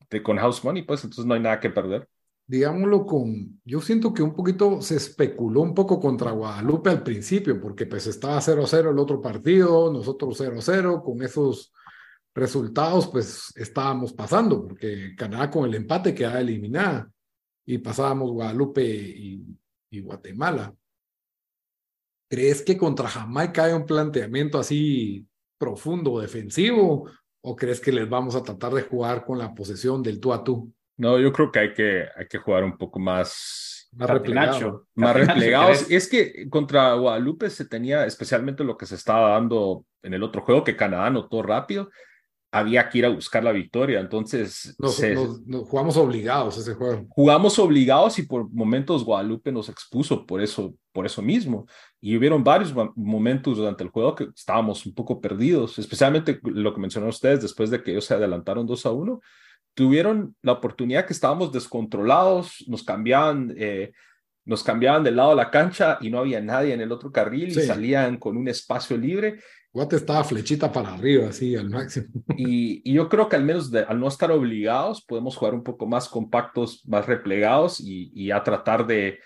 [0.09, 2.07] de, con House Money, pues entonces no hay nada que perder
[2.49, 7.61] digámoslo con, yo siento que un poquito se especuló un poco contra Guadalupe al principio,
[7.61, 11.71] porque pues estaba 0-0 el otro partido, nosotros 0-0, con esos
[12.33, 17.07] resultados pues estábamos pasando, porque Canadá con el empate quedaba eliminada
[17.67, 19.45] y pasábamos Guadalupe y,
[19.91, 20.73] y Guatemala.
[22.27, 25.23] ¿Crees que contra Jamaica hay un planteamiento así
[25.59, 27.07] profundo, defensivo,
[27.41, 30.43] o crees que les vamos a tratar de jugar con la posesión del tú a
[30.43, 30.73] tú?
[30.97, 34.85] No, yo creo que hay que, hay que jugar un poco más, más replegado.
[34.95, 35.89] Más replegados.
[35.89, 40.41] Es que contra Guadalupe se tenía especialmente lo que se estaba dando en el otro
[40.41, 41.89] juego, que Canadá notó rápido.
[42.51, 43.99] Había que ir a buscar la victoria.
[43.99, 44.99] Entonces, nos,
[45.67, 47.05] jugamos obligados ese juego.
[47.09, 51.67] Jugamos obligados y por momentos Guadalupe nos expuso por eso, por eso mismo.
[52.01, 56.81] Y hubieron varios momentos durante el juego que estábamos un poco perdidos, especialmente lo que
[56.81, 59.21] mencionaron ustedes después de que ellos se adelantaron 2 a 1
[59.79, 63.93] tuvieron la oportunidad que estábamos descontrolados, nos cambiaban, eh,
[64.43, 67.47] nos cambiaban del lado de la cancha y no había nadie en el otro carril
[67.47, 69.39] y salían con un espacio libre.
[69.71, 72.07] Guate estaba flechita para arriba, así al máximo.
[72.35, 76.09] Y, yo creo que al menos al no estar obligados, podemos jugar un poco más
[76.09, 79.19] compactos, más replegados y, a tratar de,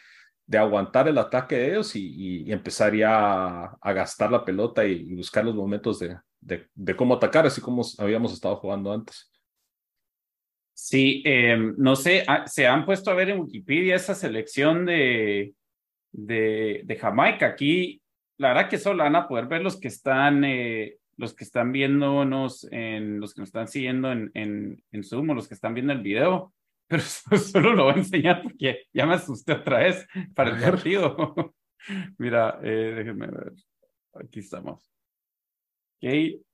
[0.45, 5.45] de, aguantar el ataque de ellos y, empezar ya a, gastar la pelota y, buscar
[5.45, 9.31] los momentos de, de, cómo atacar, así como habíamos estado jugando antes.
[10.73, 15.53] Sí, em, no sé, ah, se han puesto a ver en Wikipedia esa selección de,
[16.11, 17.45] de, de Jamaica.
[17.45, 18.02] Aquí,
[18.37, 21.71] la verdad que solo van a poder ver los que están, eh, los que están
[21.71, 25.73] viéndonos, en, los que nos están siguiendo en, en, en Zoom o los que están
[25.73, 26.53] viendo el video.
[26.87, 31.53] Pero solo lo voy a enseñar porque ya me asusté otra vez para el partido.
[32.17, 33.53] Mira, eh, déjenme ver.
[34.13, 34.79] Aquí estamos.
[35.97, 36.09] Ok,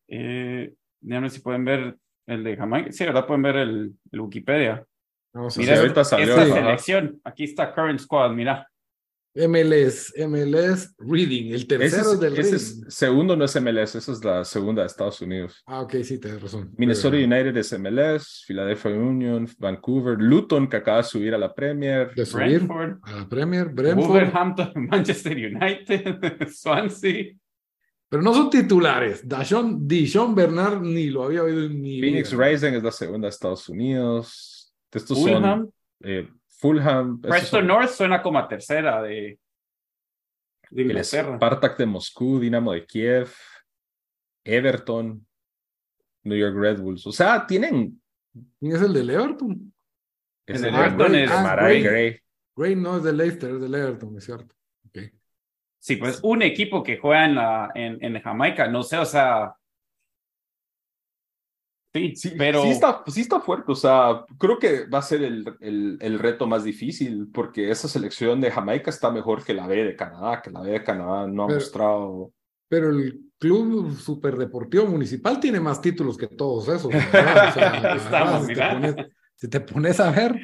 [0.07, 2.91] eh, díganme si pueden ver el de Jamaica.
[2.91, 3.25] Sí, ¿verdad?
[3.25, 4.85] Pueden ver el, el Wikipedia.
[5.33, 7.21] Vamos a Mira, hacer ahorita salió, esta selección.
[7.23, 8.67] Aquí está Current Squad, mira.
[9.35, 12.55] MLS, MLS Reading, el tercero es, del ese Reading.
[12.55, 15.61] es- segundo no es MLS, esa es la segunda de Estados Unidos.
[15.67, 16.71] Ah, ok, sí, tienes razón.
[16.77, 21.53] Minnesota Pero- United es MLS, Philadelphia Union, Vancouver, Luton que acaba de subir a la
[21.53, 24.07] Premier, De subir Brentford, a la Premier, Brentford.
[24.07, 27.25] Wolverhampton, Manchester United, Swansea.
[28.11, 29.21] Pero no son titulares.
[29.27, 32.47] Dashon, Dishon Bernard ni lo había oído en mi Phoenix vida.
[32.47, 34.73] Rising es la segunda de Estados Unidos.
[34.91, 36.27] Estos son eh,
[36.59, 39.39] Fulham, Preston son North suena como a tercera de,
[40.69, 41.35] de el Inglaterra.
[41.37, 43.29] Spartak de Moscú, Dinamo de Kiev,
[44.43, 45.25] Everton,
[46.23, 47.05] New York Red Bulls.
[47.07, 48.01] O sea, tienen
[48.59, 49.73] ¿Quién es el del Everton?
[50.45, 52.19] ese del de- Everton de es- Marai Ah, Gray.
[52.55, 54.55] Gray no es del Leicester, es del Everton, es cierto.
[55.81, 59.53] Sí, pues un equipo que juega en, la, en, en Jamaica, no sé, o sea.
[61.93, 62.61] Sí, Sí, pero.
[62.61, 66.19] sí, está, sí está fuerte, o sea, creo que va a ser el, el, el
[66.19, 70.41] reto más difícil porque esa selección de Jamaica está mejor que la B de Canadá,
[70.41, 72.31] que la B de Canadá no ha Pero- mostrado.
[72.67, 76.91] Pero el Club Superdeportivo Municipal tiene más títulos que todos esos.
[76.91, 77.49] ¿verdad?
[77.49, 78.71] O sea, Estamos, si, te mira.
[78.73, 78.95] pones,
[79.35, 80.39] si te pones a ver,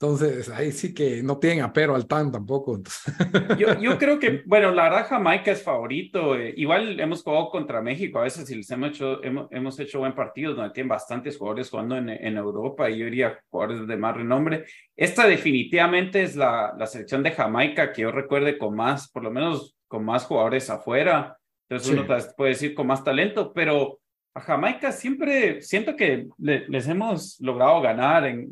[0.00, 2.74] entonces ahí sí que no tienen apero al TAN tampoco.
[2.76, 3.14] entonces.
[3.58, 6.36] Yo, yo creo que, bueno, la verdad Jamaica es favorito.
[6.36, 9.98] eh, igual hemos jugado contra México a veces y les hemos hecho, hemos, hemos hecho
[9.98, 13.96] buen partido donde tienen bastantes jugadores jugando en, en Europa y yo diría jugadores de
[13.98, 14.64] más renombre.
[14.96, 19.30] Esta definitivamente es la, la selección de Jamaica que yo recuerde con más, por lo
[19.30, 21.36] menos con más jugadores afuera.
[21.68, 21.94] Entonces Sí.
[21.98, 22.06] uno
[22.38, 24.00] puede decir con más talento, pero
[24.34, 28.48] a Jamaica siempre siento que le- les hemos logrado ganar en...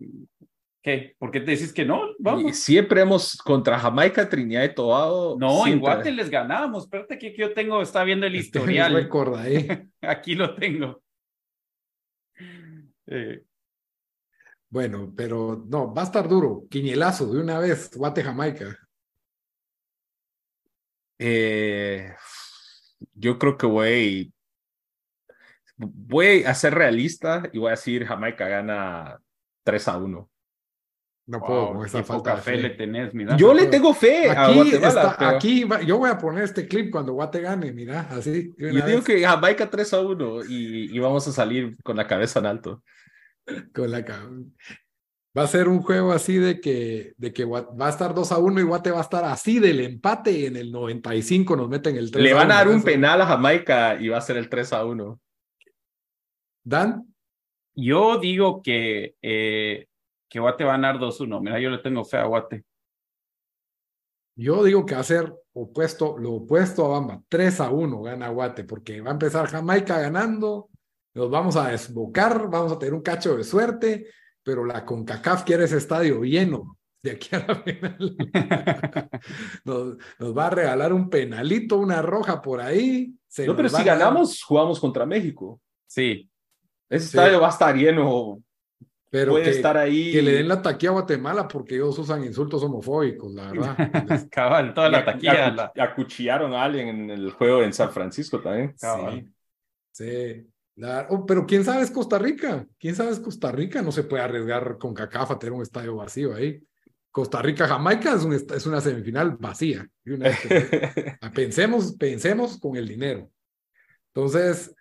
[0.88, 1.14] ¿Qué?
[1.18, 2.00] ¿Por qué te dices que no?
[2.18, 2.56] Vamos.
[2.56, 5.36] siempre hemos contra Jamaica, Trinidad y Tobago.
[5.38, 6.84] No, en Guate les ganamos.
[6.84, 9.10] Espérate que yo tengo, está viendo el Tienes historial.
[9.36, 9.68] ahí.
[10.00, 11.02] Aquí lo tengo.
[13.06, 13.42] Eh,
[14.70, 16.64] Bueno, pero no, va a estar duro.
[16.70, 18.74] Quiñelazo de una vez, Guate Jamaica.
[21.18, 22.14] Eh,
[23.12, 24.32] yo creo que voy,
[25.76, 29.20] voy a ser realista y voy a decir Jamaica gana
[29.64, 30.30] 3 a 1.
[31.28, 32.56] No puedo wow, con esa falta poca de fe fe.
[32.62, 33.36] le tenés, mira.
[33.36, 34.88] Yo le tengo fe a Aquí, Guatemala.
[34.88, 38.54] está, pero aquí va- yo voy a poner este clip cuando Guate gane, mira, así.
[38.56, 42.38] Yo digo que Jamaica 3 a 1 y, y vamos a salir con la cabeza
[42.40, 42.82] en alto.
[43.74, 44.02] con la
[45.36, 48.38] Va a ser un juego así de que, de que va a estar 2 a
[48.38, 51.96] 1 y Guate va a estar así del empate y en el 95 nos meten
[51.96, 52.84] el 3 Le van a dar un Eso.
[52.86, 55.20] penal a Jamaica y va a ser el 3 a 1.
[56.64, 57.04] Dan,
[57.74, 59.86] Yo digo que, eh,
[60.28, 61.40] que Guate va a ganar 2-1.
[61.40, 62.64] Mira, yo le tengo fe a Guate.
[64.36, 67.22] yo digo que va a ser opuesto, lo opuesto a Bamba.
[67.28, 70.68] 3 a 1 gana Guate, porque va a empezar Jamaica ganando,
[71.14, 74.06] nos vamos a desbocar, vamos a tener un cacho de suerte,
[74.42, 78.16] pero la CONCACAF quiere ese estadio lleno de aquí a la final.
[79.64, 83.14] nos, nos va a regalar un penalito, una roja por ahí.
[83.26, 85.60] se No, pero si ganamos, jugamos contra México.
[85.86, 86.30] Sí,
[86.88, 87.16] Ese Sí.
[87.18, 88.40] estadio va a estar lleno.
[89.10, 90.12] Pero puede que, estar ahí.
[90.12, 93.76] que le den la taquilla a Guatemala porque ellos usan insultos homofóbicos, la verdad.
[94.30, 95.48] Cabal, toda la taquilla.
[95.54, 98.74] acu- la- acuchillaron a alguien en el juego en San Francisco también.
[98.80, 99.32] cabal.
[99.92, 100.46] Sí.
[100.76, 102.66] La- oh, pero quién sabe es Costa Rica.
[102.78, 103.82] Quién sabe es Costa Rica.
[103.82, 106.62] No se puede arriesgar con CACAF a tener un estadio vacío ahí.
[107.10, 109.88] Costa Rica, Jamaica es, un es una semifinal vacía.
[110.06, 110.30] Una
[111.34, 113.28] pensemos, pensemos con el dinero.
[114.14, 114.72] Entonces,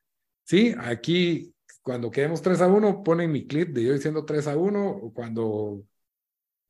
[0.44, 1.52] sí, aquí
[1.88, 5.14] cuando quedemos 3 a 1, ponen mi clip de yo diciendo 3 a 1, o
[5.14, 5.86] cuando.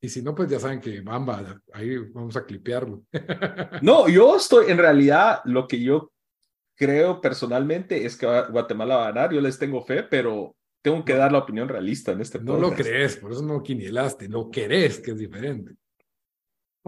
[0.00, 3.02] Y si no, pues ya saben que Bamba, ahí vamos a clipearlo.
[3.82, 6.12] No, yo estoy, en realidad, lo que yo
[6.76, 9.34] creo personalmente es que Guatemala va a ganar.
[9.34, 12.68] Yo les tengo fe, pero tengo que dar la opinión realista en este No lo
[12.68, 12.88] podcast.
[12.88, 15.74] crees, por eso no quinielaste, lo querés, que es diferente.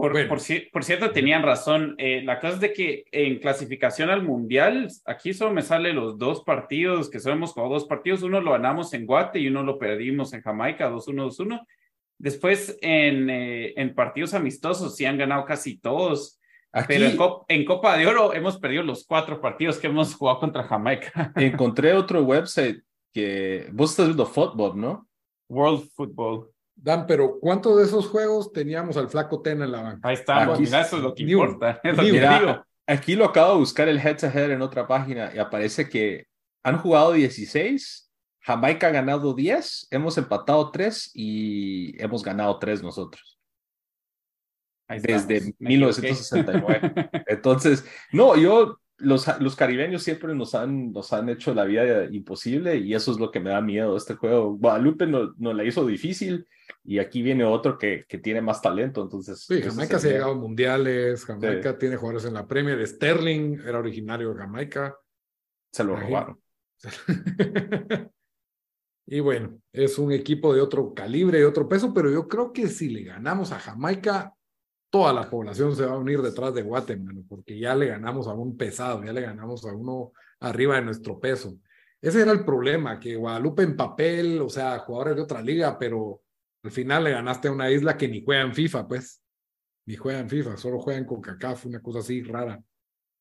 [0.01, 0.29] Por, Bueno.
[0.29, 0.39] por,
[0.73, 1.95] por cierto, tenían razón.
[1.99, 6.19] Eh, la cosa es de que en clasificación al mundial, aquí solo me salen los
[6.19, 8.23] dos partidos, que solo hemos jugado dos partidos.
[8.23, 11.67] Uno lo ganamos en Guate y uno lo perdimos en Jamaica, 2-1, 2-1.
[12.19, 16.39] Después, en, eh, en partidos amistosos, sí han ganado casi todos.
[16.73, 20.15] Aquí Pero en, Cop- en Copa de Oro hemos perdido los cuatro partidos que hemos
[20.15, 21.33] jugado contra Jamaica.
[21.37, 22.81] encontré otro website
[23.13, 25.09] que vos estás viendo Football, ¿no?
[25.49, 26.49] World Football.
[26.83, 30.09] Dan, pero ¿cuántos de esos juegos teníamos al flaco Tena en la banca?
[30.09, 31.33] Ahí está, Aquí eso es lo que uno.
[31.33, 31.81] importa.
[31.85, 32.38] Es lo uno.
[32.38, 32.64] digo.
[32.87, 36.27] Aquí lo acabo de buscar el head to head en otra página y aparece que
[36.64, 43.38] han jugado 16, Jamaica ha ganado 10, hemos empatado 3 y hemos ganado 3 nosotros.
[44.88, 45.55] Ahí desde estamos.
[45.61, 46.01] Me equivoqué.
[46.09, 47.11] 1969.
[47.29, 52.77] Entonces, no, yo, los, los caribeños siempre nos han, nos han hecho la vida imposible
[52.79, 54.57] y eso es lo que me da miedo este juego.
[54.57, 56.47] Guadalupe nos no la hizo difícil
[56.85, 59.40] y aquí viene otro que, que tiene más talento, entonces...
[59.40, 63.79] Sí, Jamaica se ha llegado a mundiales, Jamaica tiene jugadores en la Premier, Sterling era
[63.79, 64.97] originario de Jamaica.
[65.73, 66.40] Se lo robaron.
[69.07, 72.66] y bueno, es un equipo de otro calibre, de otro peso, pero yo creo que
[72.69, 74.35] si le ganamos a Jamaica,
[74.88, 78.33] toda la población se va a unir detrás de Guatemala, porque ya le ganamos a
[78.33, 81.59] un pesado, ya le ganamos a uno arriba de nuestro peso.
[82.01, 86.23] Ese era el problema, que Guadalupe en papel, o sea, jugadores de otra liga, pero
[86.62, 89.23] al final le ganaste a una isla que ni juega en FIFA, pues,
[89.87, 92.62] ni juega en FIFA, solo juegan con CACAF, una cosa así rara.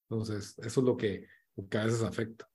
[0.10, 1.26] Entonces, eso es lo que,
[1.56, 2.48] lo que a veces afecta.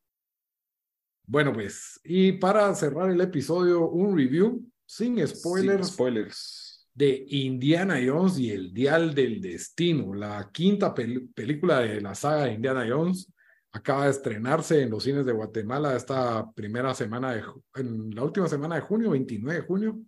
[1.26, 6.88] Bueno, pues, y para cerrar el episodio, un review sin spoilers Sin spoilers.
[6.92, 12.44] de Indiana Jones y el Dial del Destino, la quinta pel- película de la saga
[12.44, 13.32] de Indiana Jones.
[13.72, 17.42] Acaba de estrenarse en los cines de Guatemala esta primera semana de,
[17.76, 20.00] en la última semana de junio, 29 de junio.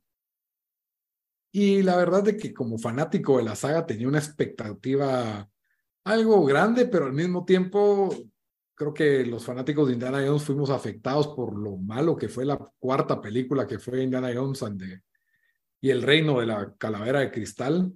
[1.59, 5.49] Y la verdad de que como fanático de la saga tenía una expectativa
[6.05, 8.15] algo grande, pero al mismo tiempo
[8.75, 12.59] creo que los fanáticos de Indiana Jones fuimos afectados por lo malo que fue la
[12.79, 15.03] cuarta película que fue Indiana Jones and the-
[15.81, 17.91] y el reino de la calavera de cristal,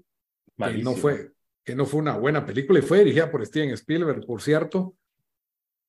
[0.57, 4.25] que no fue que no fue una buena película y fue dirigida por Steven Spielberg,
[4.25, 4.97] por cierto.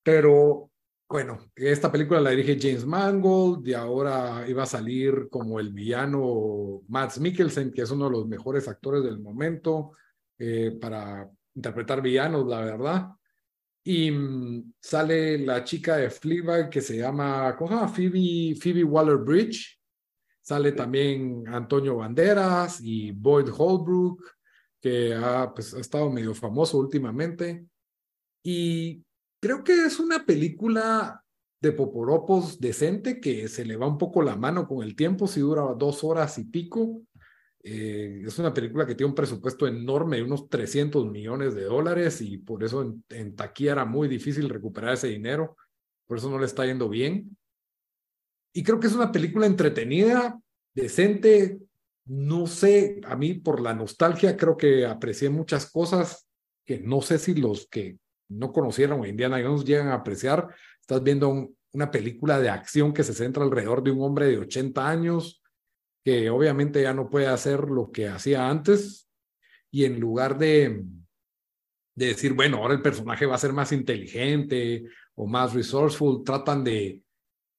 [0.04, 0.71] Pero
[1.12, 6.84] bueno, esta película la dirige James Mangold y ahora iba a salir como el villano
[6.88, 9.92] Mads Mikkelsen, que es uno de los mejores actores del momento
[10.40, 13.10] eh, para interpretar villanos, la verdad.
[13.84, 17.88] Y mm, sale la chica de Fleabag que se llama, ¿cómo se llama?
[17.90, 19.82] Phoebe, Phoebe Waller-Bridge.
[20.42, 24.24] Sale también Antonio Banderas y Boyd Holbrook,
[24.80, 27.66] que ha, pues, ha estado medio famoso últimamente.
[28.44, 29.04] Y
[29.42, 31.22] creo que es una película
[31.62, 35.42] de Poporopos decente que se le va un poco la mano con el tiempo, si
[35.42, 37.02] dura dos horas y pico.
[37.64, 42.22] Eh, es una película que tiene un presupuesto enorme de unos 300 millones de dólares
[42.22, 45.56] y por eso en, en taquilla era muy difícil recuperar ese dinero,
[46.08, 47.38] por eso no le está yendo bien.
[48.54, 50.40] Y creo que es una película entretenida,
[50.74, 51.60] decente,
[52.06, 56.28] no sé, a mí por la nostalgia creo que aprecié muchas cosas
[56.66, 57.98] que no sé si los que
[58.32, 60.48] no conocieron a Indiana Jones llegan a apreciar.
[60.80, 64.38] Estás viendo un- una película de acción que se centra alrededor de un hombre de
[64.40, 65.42] 80 años
[66.04, 69.08] que obviamente ya no puede hacer lo que hacía antes
[69.72, 70.84] y en lugar de,
[71.96, 74.84] de decir, bueno, ahora el personaje va a ser más inteligente
[75.16, 77.02] o más resourceful, tratan de,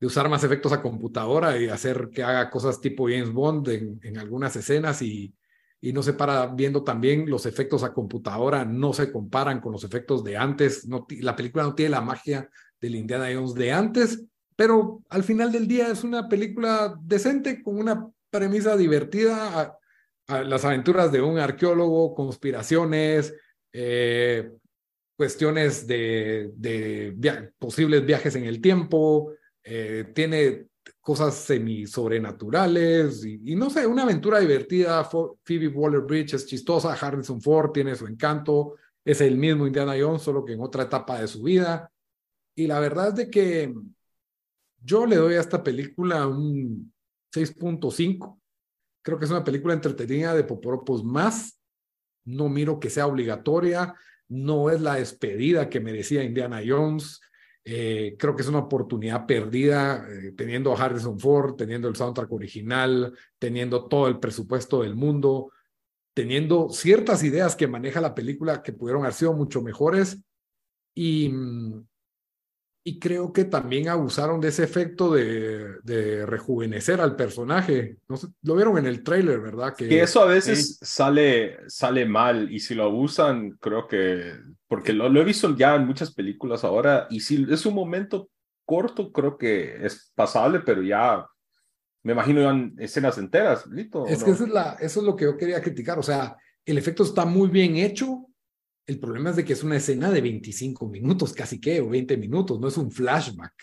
[0.00, 3.68] de usar más efectos a computadora y hacer que haga cosas tipo James Bond
[4.02, 5.34] en algunas escenas y,
[5.84, 9.82] y no se para viendo también los efectos a computadora, no se comparan con los
[9.84, 12.48] efectos de antes, no, la película no tiene la magia
[12.80, 14.24] del Indiana Jones de antes,
[14.56, 19.78] pero al final del día es una película decente con una premisa divertida, a-
[20.28, 23.34] a las aventuras de un arqueólogo, conspiraciones,
[23.72, 24.52] eh,
[25.16, 29.32] cuestiones de, de via- posibles viajes en el tiempo,
[29.64, 30.66] eh, tiene
[31.00, 35.04] cosas semi sobrenaturales y, y no sé, una aventura divertida.
[35.04, 40.44] Phoebe Waller-Bridge es chistosa, Harrison Ford tiene su encanto, es el mismo Indiana Jones, solo
[40.44, 41.90] que en otra etapa de su vida.
[42.54, 43.74] Y la verdad es de que
[44.84, 46.92] yo le doy a esta película un
[47.34, 48.38] 6.5.
[49.02, 51.58] Creo que es una película entretenida de Poporopos más.
[52.24, 53.94] No miro que sea obligatoria.
[54.28, 57.20] No es la despedida que merecía Indiana Jones.
[57.64, 62.32] Eh, creo que es una oportunidad perdida eh, teniendo a Harrison Ford, teniendo el soundtrack
[62.32, 65.52] original, teniendo todo el presupuesto del mundo,
[66.12, 70.22] teniendo ciertas ideas que maneja la película que pudieron haber sido mucho mejores.
[70.94, 71.86] Y, mm,
[72.84, 77.98] y creo que también abusaron de ese efecto de, de rejuvenecer al personaje.
[78.08, 79.74] No sé, lo vieron en el tráiler, ¿verdad?
[79.76, 84.32] Que, Que eso a veces sale, sale mal y si lo abusan, creo que,
[84.66, 88.28] porque lo, lo he visto ya en muchas películas ahora y si es un momento
[88.64, 91.26] corto, creo que es pasable, pero ya
[92.02, 94.06] me imagino ya escenas enteras, ¿listo?
[94.06, 95.98] Es que eso es, la, eso es lo que yo quería criticar.
[95.98, 98.26] O sea, el efecto está muy bien hecho.
[98.86, 102.16] El problema es de que es una escena de 25 minutos, casi que, o 20
[102.16, 103.54] minutos, no es un flashback.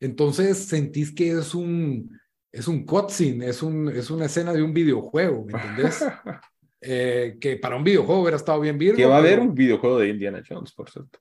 [0.00, 2.18] Entonces sentís que es un,
[2.52, 6.04] es un cutscene, es, un, es una escena de un videojuego, ¿me entendés?
[6.82, 8.96] Eh, que para un videojuego hubiera estado bien virgo.
[8.96, 11.18] Que va a haber un videojuego de Indiana Jones, por cierto.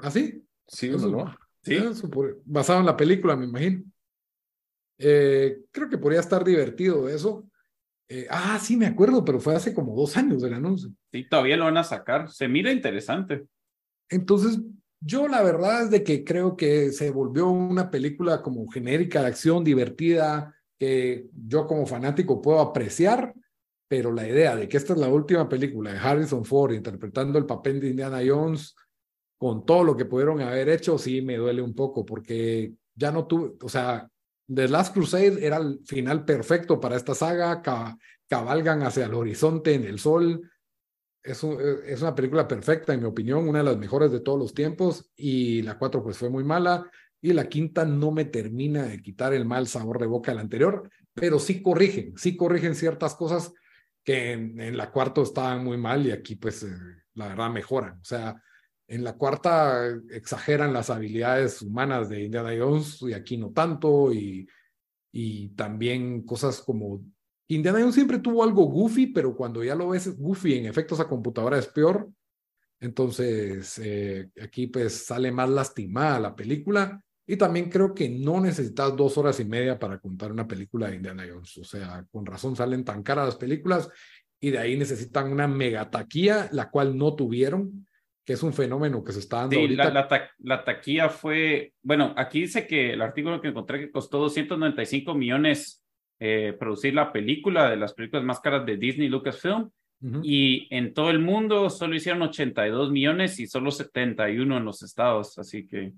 [0.00, 0.42] ¿Ah, sí?
[0.66, 1.36] Sí, Eso- no.
[1.62, 1.78] Sí.
[2.46, 3.84] Basado en la película, me imagino.
[4.98, 7.46] Eh, creo que podría estar divertido eso.
[8.14, 10.90] Eh, ah, sí, me acuerdo, pero fue hace como dos años del anuncio.
[11.10, 12.28] Sí, todavía lo van a sacar.
[12.30, 13.46] Se mira interesante.
[14.10, 14.60] Entonces,
[15.00, 19.28] yo la verdad es de que creo que se volvió una película como genérica de
[19.28, 23.32] acción, divertida, que yo como fanático puedo apreciar,
[23.88, 27.46] pero la idea de que esta es la última película de Harrison Ford interpretando el
[27.46, 28.76] papel de Indiana Jones
[29.38, 33.26] con todo lo que pudieron haber hecho, sí me duele un poco porque ya no
[33.26, 34.06] tuve, o sea,
[34.54, 37.96] The Last Crusade era el final perfecto para esta saga, ca-
[38.28, 40.50] cabalgan hacia el horizonte en el sol,
[41.22, 44.38] es, un- es una película perfecta, en mi opinión, una de las mejores de todos
[44.38, 46.90] los tiempos, y la 4 pues fue muy mala,
[47.20, 50.40] y la quinta no me termina de quitar el mal sabor de boca de la
[50.40, 53.52] anterior, pero sí corrigen, sí corrigen ciertas cosas
[54.04, 56.74] que en, en la cuarta estaban muy mal y aquí pues eh,
[57.14, 58.00] la verdad mejoran.
[58.00, 58.42] O sea,
[58.88, 64.48] en la cuarta exageran las habilidades humanas de Indiana Jones y aquí no tanto, y,
[65.12, 67.02] y también cosas como
[67.48, 71.08] Indiana Jones siempre tuvo algo goofy, pero cuando ya lo ves goofy en efectos a
[71.08, 72.08] computadora es peor.
[72.80, 77.02] Entonces, eh, aquí pues sale más lastimada la película.
[77.24, 80.96] Y también creo que no necesitas dos horas y media para contar una película de
[80.96, 81.56] Indiana Jones.
[81.58, 83.88] O sea, con razón salen tan caras las películas
[84.40, 87.86] y de ahí necesitan una megataquía, la cual no tuvieron,
[88.24, 89.84] que es un fenómeno que se está dando Sí, ahorita.
[89.84, 93.90] la, la, ta- la taquilla fue, bueno, aquí dice que el artículo que encontré que
[93.90, 95.84] costó 295 millones
[96.20, 99.70] eh, producir la película de las películas más caras de Disney Lucasfilm
[100.04, 100.20] Ujú.
[100.22, 105.36] y en todo el mundo solo hicieron 82 millones y solo 71 en los estados,
[105.38, 105.92] así que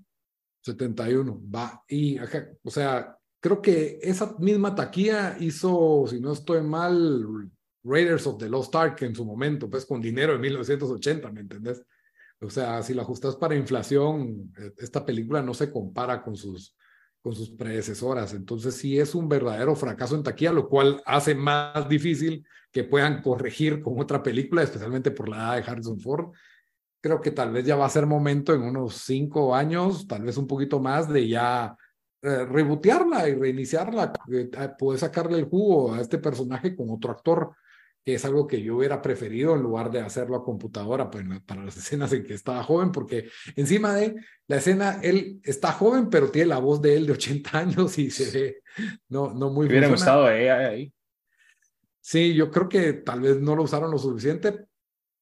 [0.61, 1.83] 71, va.
[1.87, 7.49] Y, ajá, o sea, creo que esa misma taquilla hizo, si no estoy mal,
[7.83, 11.83] Raiders of the Lost Ark en su momento, pues con dinero de 1980, ¿me entendés?
[12.41, 16.75] O sea, si la ajustas para inflación, eh, esta película no se compara con sus,
[17.21, 18.33] con sus predecesoras.
[18.33, 23.21] Entonces, sí es un verdadero fracaso en taquilla, lo cual hace más difícil que puedan
[23.21, 26.31] corregir con otra película, especialmente por la edad de Harrison Ford
[27.05, 30.37] creo que tal vez ya va a ser momento en unos cinco años, tal vez
[30.37, 31.77] un poquito más, de ya
[32.23, 37.55] eh, rebotearla y reiniciarla, eh, poder sacarle el jugo a este personaje con otro actor,
[38.05, 41.65] que es algo que yo hubiera preferido en lugar de hacerlo a computadora pues, para
[41.65, 44.15] las escenas en que estaba joven, porque encima de
[44.47, 48.11] la escena, él está joven, pero tiene la voz de él de 80 años y
[48.11, 48.61] se ve
[49.09, 50.93] no, no muy Me hubiera gustado ella ahí.
[51.99, 54.67] Sí, yo creo que tal vez no lo usaron lo suficiente,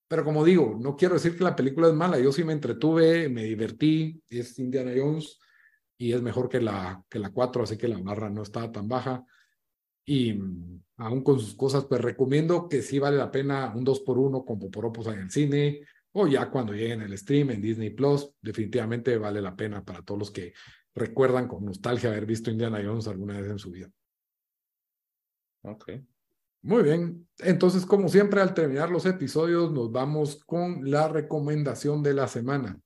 [0.09, 2.19] pero como digo, no quiero decir que la película es mala.
[2.19, 5.39] Yo sí me entretuve, me divertí, es Indiana Jones
[5.97, 8.89] y es mejor que la, que la 4, así que la barra no está tan
[8.89, 9.23] baja.
[10.05, 14.45] Y mm, aún con sus cosas, pues recomiendo que sí vale la pena un 2x1
[14.45, 15.81] con Poporopos en el cine
[16.13, 18.31] o ya cuando lleguen el stream en Disney Plus.
[18.41, 20.53] Definitivamente vale la pena para todos los que
[20.95, 23.89] recuerdan con nostalgia haber visto Indiana Jones alguna vez en su vida.
[25.63, 25.91] Ok.
[26.61, 27.27] Muy bien.
[27.39, 32.79] Entonces, como siempre, al terminar los episodios, nos vamos con la recomendación de la semana.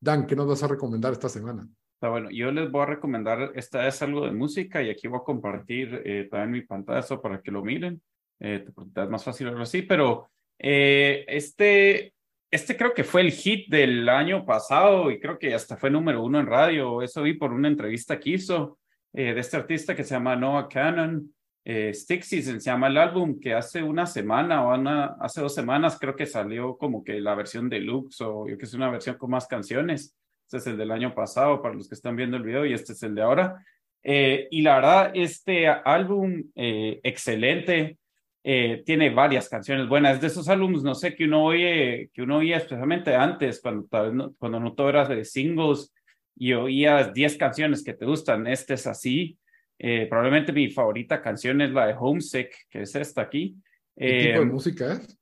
[0.00, 1.66] Dan, ¿qué nos vas a recomendar esta semana?
[2.00, 5.18] Está bueno, yo les voy a recomendar, esta es algo de música y aquí voy
[5.20, 8.00] a compartir eh, también mi pantalla para que lo miren.
[8.38, 12.14] Eh, es más fácil verlo así, pero eh, este,
[12.50, 16.22] este creo que fue el hit del año pasado y creo que hasta fue número
[16.22, 17.02] uno en radio.
[17.02, 18.78] Eso vi por una entrevista que hizo
[19.12, 21.30] eh, de este artista que se llama Noah Cannon.
[21.66, 26.16] Eh, se llama el álbum que hace una semana o una, hace dos semanas creo
[26.16, 29.46] que salió como que la versión deluxe o yo que sé, una versión con más
[29.46, 30.16] canciones.
[30.50, 32.92] Este es el del año pasado para los que están viendo el video y este
[32.92, 33.64] es el de ahora.
[34.02, 37.98] Eh, y la verdad, este álbum eh, excelente,
[38.42, 40.20] eh, tiene varias canciones buenas.
[40.20, 44.06] De esos álbumes, no sé, que uno oye, que uno oía especialmente antes, cuando, tal
[44.06, 45.94] vez no, cuando no todo era de singles
[46.34, 48.48] y oías 10 canciones que te gustan.
[48.48, 49.38] Este es así.
[49.78, 53.54] Eh, probablemente mi favorita canción es la de Homesick, que es esta aquí.
[53.96, 55.19] ¿Qué tipo de Eh, música es?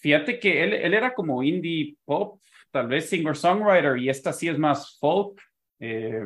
[0.00, 2.40] Fíjate que él, él era como indie pop,
[2.70, 5.40] tal vez singer-songwriter, y esta sí es más folk.
[5.78, 6.22] eh,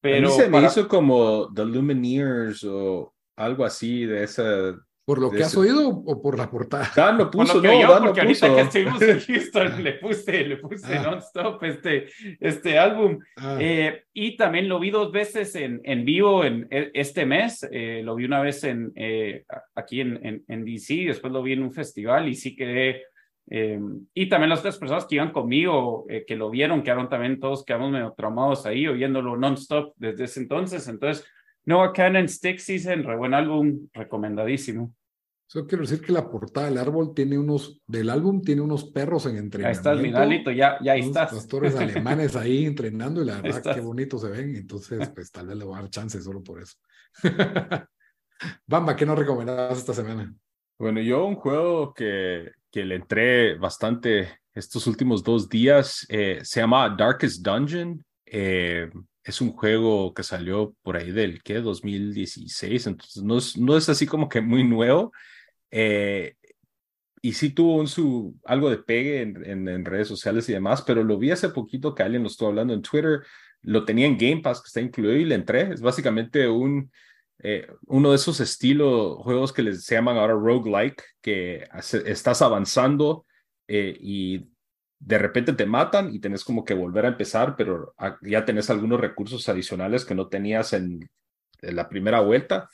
[0.00, 4.78] pero a mí se me para- hizo como The Lumineers o algo así de esa.
[5.08, 6.88] ¿Por lo que has ese- oído o por la portada?
[6.96, 8.54] Dan lo por puso, lo que no, yo, Dan lo porque ahorita puso.
[8.56, 11.02] que estuvimos en Houston le puse, le puse Ah.
[11.02, 12.06] non-stop este,
[12.38, 13.18] este álbum.
[13.36, 17.66] Ah, Eh, y también lo vi dos veces en, en vivo en e- este mes.
[17.72, 21.42] Eh, lo vi una vez en, eh, a- aquí en, en, en DC, después lo
[21.42, 23.02] vi en un festival y sí quedé.
[23.50, 23.80] eh,
[24.12, 27.64] y también las otras personas que iban conmigo, eh, que lo vieron, quedaron también todos,
[27.64, 30.86] quedamos medio traumados ahí, oyéndolo non-stop desde ese entonces.
[30.86, 31.24] Entonces,
[31.68, 34.94] Noah Cannon Stick Season, re buen álbum, recomendadísimo.
[35.46, 39.26] Eso quiero decir que la portada del árbol tiene unos, del álbum tiene unos perros
[39.26, 39.78] en Ahí entrenamiento.
[39.78, 41.32] estás, Miguelito, ya, ya ahí unos estás.
[41.34, 43.74] pastores alemanes ahí entrenando y la verdad estás.
[43.76, 44.56] qué bonito se ven.
[44.56, 46.74] Entonces, pues tal vez le voy a dar chance solo por eso.
[48.66, 50.34] Bamba, ¿qué nos recomendabas esta semana?
[50.78, 56.60] Bueno, yo un juego que, que le entré bastante estos últimos dos días eh, se
[56.60, 58.02] llama Darkest Dungeon.
[58.24, 58.90] Eh,
[59.28, 61.60] es un juego que salió por ahí del, ¿qué?
[61.60, 65.12] 2016, entonces no es, no es así como que muy nuevo.
[65.70, 66.34] Eh,
[67.20, 70.82] y sí tuvo un, su, algo de pegue en, en, en, redes sociales y demás,
[70.82, 73.20] pero lo vi hace poquito que alguien lo estuvo hablando en Twitter,
[73.62, 75.72] lo tenía en Game Pass, que está incluido y le entré.
[75.72, 76.90] Es básicamente un,
[77.40, 82.40] eh, uno de esos estilos, juegos que les se llaman ahora roguelike, que hace, estás
[82.42, 83.26] avanzando
[83.66, 84.46] eh, y
[85.00, 89.00] de repente te matan y tenés como que volver a empezar, pero ya tenés algunos
[89.00, 91.08] recursos adicionales que no tenías en,
[91.60, 92.68] la primera vuelta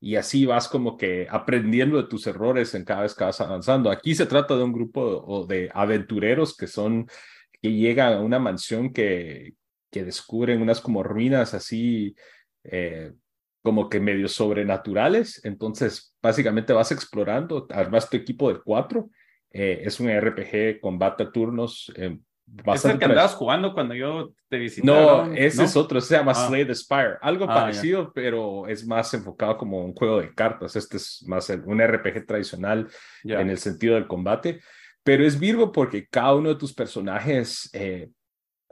[0.00, 3.90] y así vas como que aprendiendo de tus errores en cada vez que vas avanzando.
[3.90, 7.06] Aquí se trata de un grupo de, de aventureros que son,
[7.62, 9.54] que llegan a una mansión que,
[9.94, 12.16] que descubren unas como ruinas así,
[12.64, 13.12] eh,
[13.62, 15.40] como que medio sobrenaturales.
[15.44, 19.08] Entonces, básicamente vas explorando, armas tu equipo de cuatro.
[19.56, 21.92] Eh, es un RPG, combate a turnos.
[21.96, 22.18] Eh,
[22.74, 24.86] ¿Es el que andabas jugando cuando yo te visité?
[24.86, 25.62] No, ese ¿No?
[25.64, 26.46] es otro, se llama Ah.
[26.48, 27.14] Slay the Spire.
[27.22, 30.74] Algo Ah, parecido, pero es más enfocado como un juego de cartas.
[30.76, 32.88] Este es más el- un RPG tradicional
[33.22, 33.40] Ya.
[33.40, 34.60] en el sentido del combate.
[35.04, 38.08] Pero es Virgo porque cada uno de tus personajes, eh,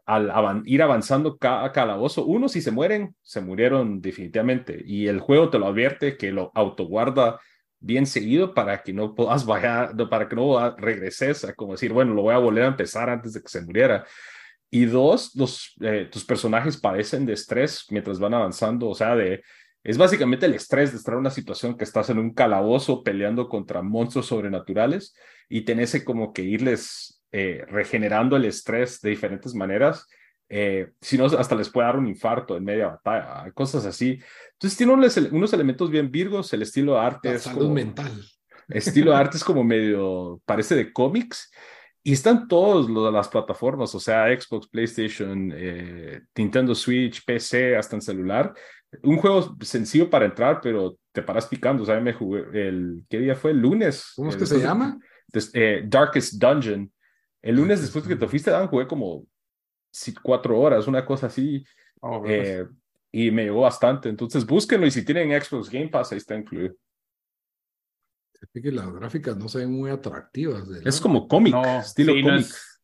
[0.05, 4.83] al avan- ir avanzando cada calabozo, uno si se mueren, se murieron definitivamente.
[4.85, 7.39] Y el juego te lo advierte que lo autoguarda
[7.83, 12.15] bien seguido para que no puedas vaya, para que no regreses a como decir, bueno,
[12.15, 14.07] lo voy a volver a empezar antes de que se muriera.
[14.71, 19.43] Y dos, los, eh, tus personajes padecen de estrés mientras van avanzando, o sea, de,
[19.85, 23.49] es básicamente el estrés de estar en una situación que estás en un calabozo peleando
[23.49, 25.15] contra monstruos sobrenaturales
[25.49, 30.07] y tenés como que irles eh, regenerando el estrés de diferentes maneras.
[30.55, 34.19] Eh, si no, hasta les puede dar un infarto en media batalla, cosas así.
[34.53, 37.75] Entonces tiene unos, unos elementos bien virgos, el estilo de arte La es salud como-
[37.75, 38.13] mental.
[38.69, 41.51] estilo de arte es como medio, parece de cómics.
[42.05, 48.03] Y están de las plataformas, o sea, Xbox, PlayStation, eh, Nintendo Switch, PC, hasta en
[48.03, 48.53] celular.
[49.05, 51.85] Un juego sencillo para entrar, pero te paras picando.
[51.85, 53.53] O sea, me jugué el, ¿qué día fue?
[53.53, 54.13] El lunes.
[54.17, 54.99] ¿Cómo es que se llama?
[55.29, 56.93] des- eh, Darkest Dungeon.
[57.41, 59.25] El lunes después de que te fuiste, Dan, jugué como
[60.23, 61.65] cuatro horas, una cosa así.
[62.01, 62.49] Oh, pues.
[62.49, 62.67] eh,
[63.13, 64.09] y me llegó bastante.
[64.09, 66.75] Entonces búsquenlo y si tienen Xbox Game Pass, ahí está incluido.
[68.53, 70.69] Que las gráficas no se ven muy atractivas.
[70.69, 70.87] ¿verdad?
[70.89, 72.47] Es como cómic, No, estilo sí, no cómic.
[72.47, 72.81] es-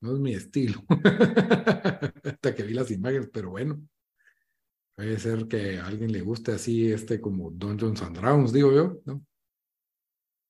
[0.00, 0.82] No es mi estilo.
[2.24, 3.80] Hasta que vi las imágenes, pero bueno.
[4.96, 8.98] Puede ser que a alguien le guste así, este como Dungeons and Dragons, digo yo,
[9.04, 9.24] ¿no?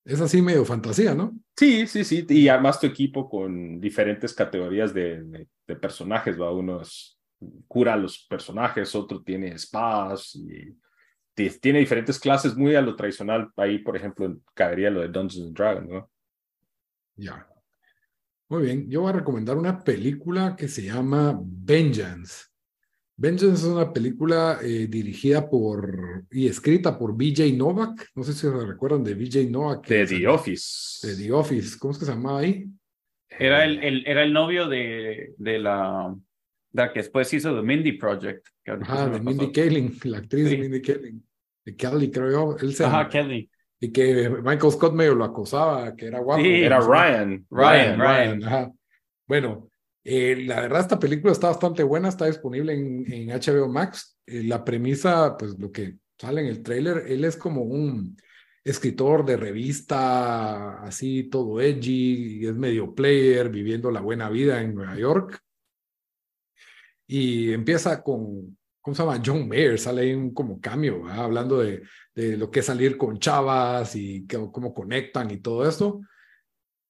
[0.04, 1.32] Es así medio fantasía, ¿no?
[1.56, 2.26] Sí, sí, sí.
[2.28, 6.52] Y armas tu equipo con diferentes categorías de, de- de personajes, ¿va?
[6.52, 7.18] Uno es-
[7.66, 10.76] cura a los personajes, otro tiene espadas y
[11.34, 13.50] ti- tiene diferentes clases muy a lo tradicional.
[13.56, 16.10] Ahí, por ejemplo, caería lo de Dungeons and Dragons, ¿no?
[17.16, 17.46] Ya.
[18.48, 18.90] Muy bien.
[18.90, 22.44] Yo voy a recomendar una película que se llama Vengeance.
[23.16, 28.08] Vengeance es una película eh, dirigida por y escrita por BJ Novak.
[28.16, 29.86] No sé si se recuerdan de BJ Novak.
[29.86, 31.06] De The el- Office.
[31.06, 31.78] De The Office.
[31.78, 32.66] ¿Cómo es que se llamaba ahí?
[33.38, 36.14] Era el, el- era el novio de, de la,
[36.72, 38.46] de la que después hizo The Mindy Project.
[38.66, 39.52] me de Mindy.
[39.52, 40.56] Kaling, la actriz Sí.
[40.56, 41.26] de Mindy Kaling.
[41.64, 42.56] De Kelly, creo yo.
[42.60, 43.48] Él se Ajá, Kelly.
[43.80, 46.42] Y que Michael Scott medio lo acosaba, que era guapo.
[46.42, 46.88] Sí, Era Sí.
[46.88, 47.46] Ryan.
[47.50, 48.44] Ryan, Ryan.
[48.44, 48.72] ajá.
[49.26, 49.68] Bueno,
[50.04, 54.18] eh, la verdad esta película está bastante buena, está disponible en, en HBO Max.
[54.26, 58.16] Eh, la premisa, pues lo que sale en el tráiler, él es como un
[58.62, 64.96] escritor de revista, así todo edgy, es medio player, viviendo la buena vida en Nueva
[64.96, 65.40] York.
[67.06, 69.22] Y empieza con, ¿cómo se llama?
[69.24, 71.24] John Mayer, sale ahí un como cambio, ¿verdad?
[71.24, 71.82] hablando de,
[72.14, 76.00] de lo que es salir con chavas y cómo conectan y todo eso.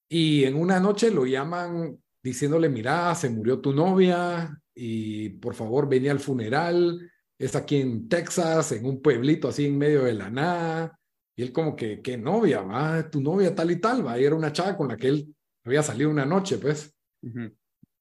[0.08, 5.88] Y en una noche lo llaman diciéndole, mira, se murió tu novia y por favor
[5.88, 6.98] venía al funeral.
[7.38, 10.98] Es aquí en Texas, en un pueblito así en medio de la nada.
[11.36, 12.62] Y él como que, ¿qué novia?
[12.62, 14.18] Va, tu novia tal y tal, va.
[14.18, 16.94] Y era una chava con la que él había salido una noche, pues.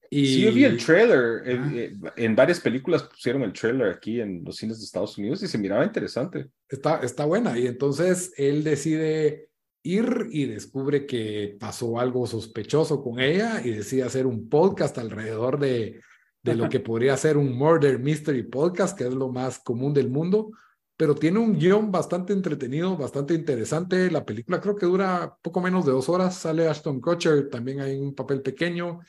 [0.09, 1.41] Y Sí, yo vi el trailer.
[1.45, 1.71] eh, Ajá.
[1.76, 5.47] eh, en varias películas pusieron el trailer aquí en los cines de Estados Unidos y
[5.47, 6.49] se miraba interesante.
[6.69, 7.57] está, está buena.
[7.57, 9.49] Y entonces él decide
[9.84, 15.59] ir y descubre que pasó algo sospechoso con ella y decide hacer un podcast alrededor
[15.59, 16.01] de,
[16.41, 20.09] de lo que podría ser un murder mystery podcast, que es lo más común del
[20.09, 20.51] mundo,
[20.95, 24.09] pero tiene un guion bastante entretenido, bastante interesante.
[24.09, 27.97] La película creo que dura poco menos de dos horas, sale Ashton Kutcher, también hay
[27.97, 28.99] un papel pequeño,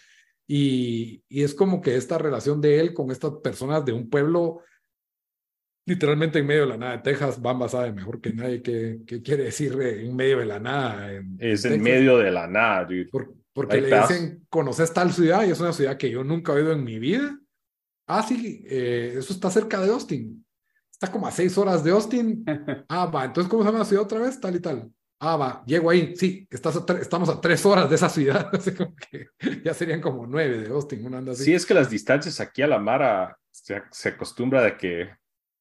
[0.47, 4.61] y, y es como que esta relación de él con estas personas de un pueblo
[5.87, 9.23] literalmente en medio de la nada de Texas, Bamba sabe mejor que nadie qué, qué
[9.23, 11.13] quiere decir en medio de la nada.
[11.13, 13.09] En, es en medio de la nada, dude.
[13.53, 16.73] porque le dicen, conoces tal ciudad y es una ciudad que yo nunca he oído
[16.73, 17.39] en mi vida.
[18.07, 20.45] Ah, sí, eh, eso está cerca de Austin.
[20.91, 22.45] Está como a seis horas de Austin.
[22.89, 24.39] Ah, va, entonces, ¿cómo se llama la ciudad otra vez?
[24.41, 24.91] Tal y tal.
[25.19, 26.15] Ah, va, llego ahí.
[26.17, 28.51] Sí, estás estamos a tres horas de esa ciudad.
[29.65, 31.45] ya serían como nueve de Austin, una anda así.
[31.45, 35.11] Sí, es que las distancias aquí a la Mara se, se acostumbra de que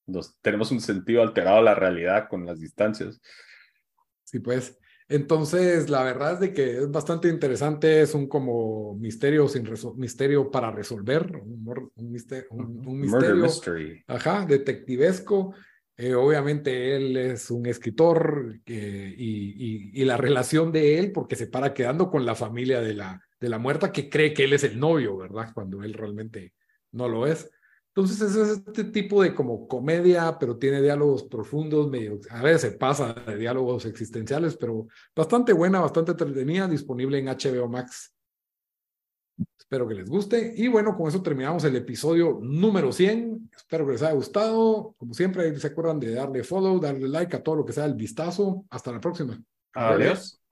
[0.06, 3.22] nos, tenemos un sentido alterado a la realidad con las distancias.
[4.24, 4.78] Sí, pues.
[5.10, 10.50] Entonces, la verdad es de que es bastante interesante, es un como misterio sin misterio
[10.50, 13.46] para resolver, un, un misterio, un, misterio
[14.08, 15.54] ajá, detectivesco.
[15.96, 21.36] Eh, obviamente él es un escritor eh, y, y, y, la relación de él, porque
[21.36, 24.54] se para quedando con la familia de la, de la muerta que cree que él
[24.54, 25.52] es el novio, ¿verdad?
[25.54, 26.54] Cuando él realmente
[26.92, 27.52] no lo es.
[27.96, 28.36] Entonces es
[28.66, 33.38] este tipo de como comedia, pero tiene diálogos profundos, medio, a veces se pasa de
[33.38, 38.16] diálogos existenciales, pero bastante buena, bastante entretenida, disponible en HBO Max.
[39.60, 40.54] Espero que les guste.
[40.56, 43.50] Y bueno, con eso terminamos el episodio número 100.
[43.56, 44.94] Espero que les haya gustado.
[44.98, 47.96] Como siempre, se acuerdan de darle follow, darle like a todo lo que sea el
[47.96, 48.66] vistazo.
[48.70, 49.42] Hasta la próxima.
[49.74, 50.43] Adiós.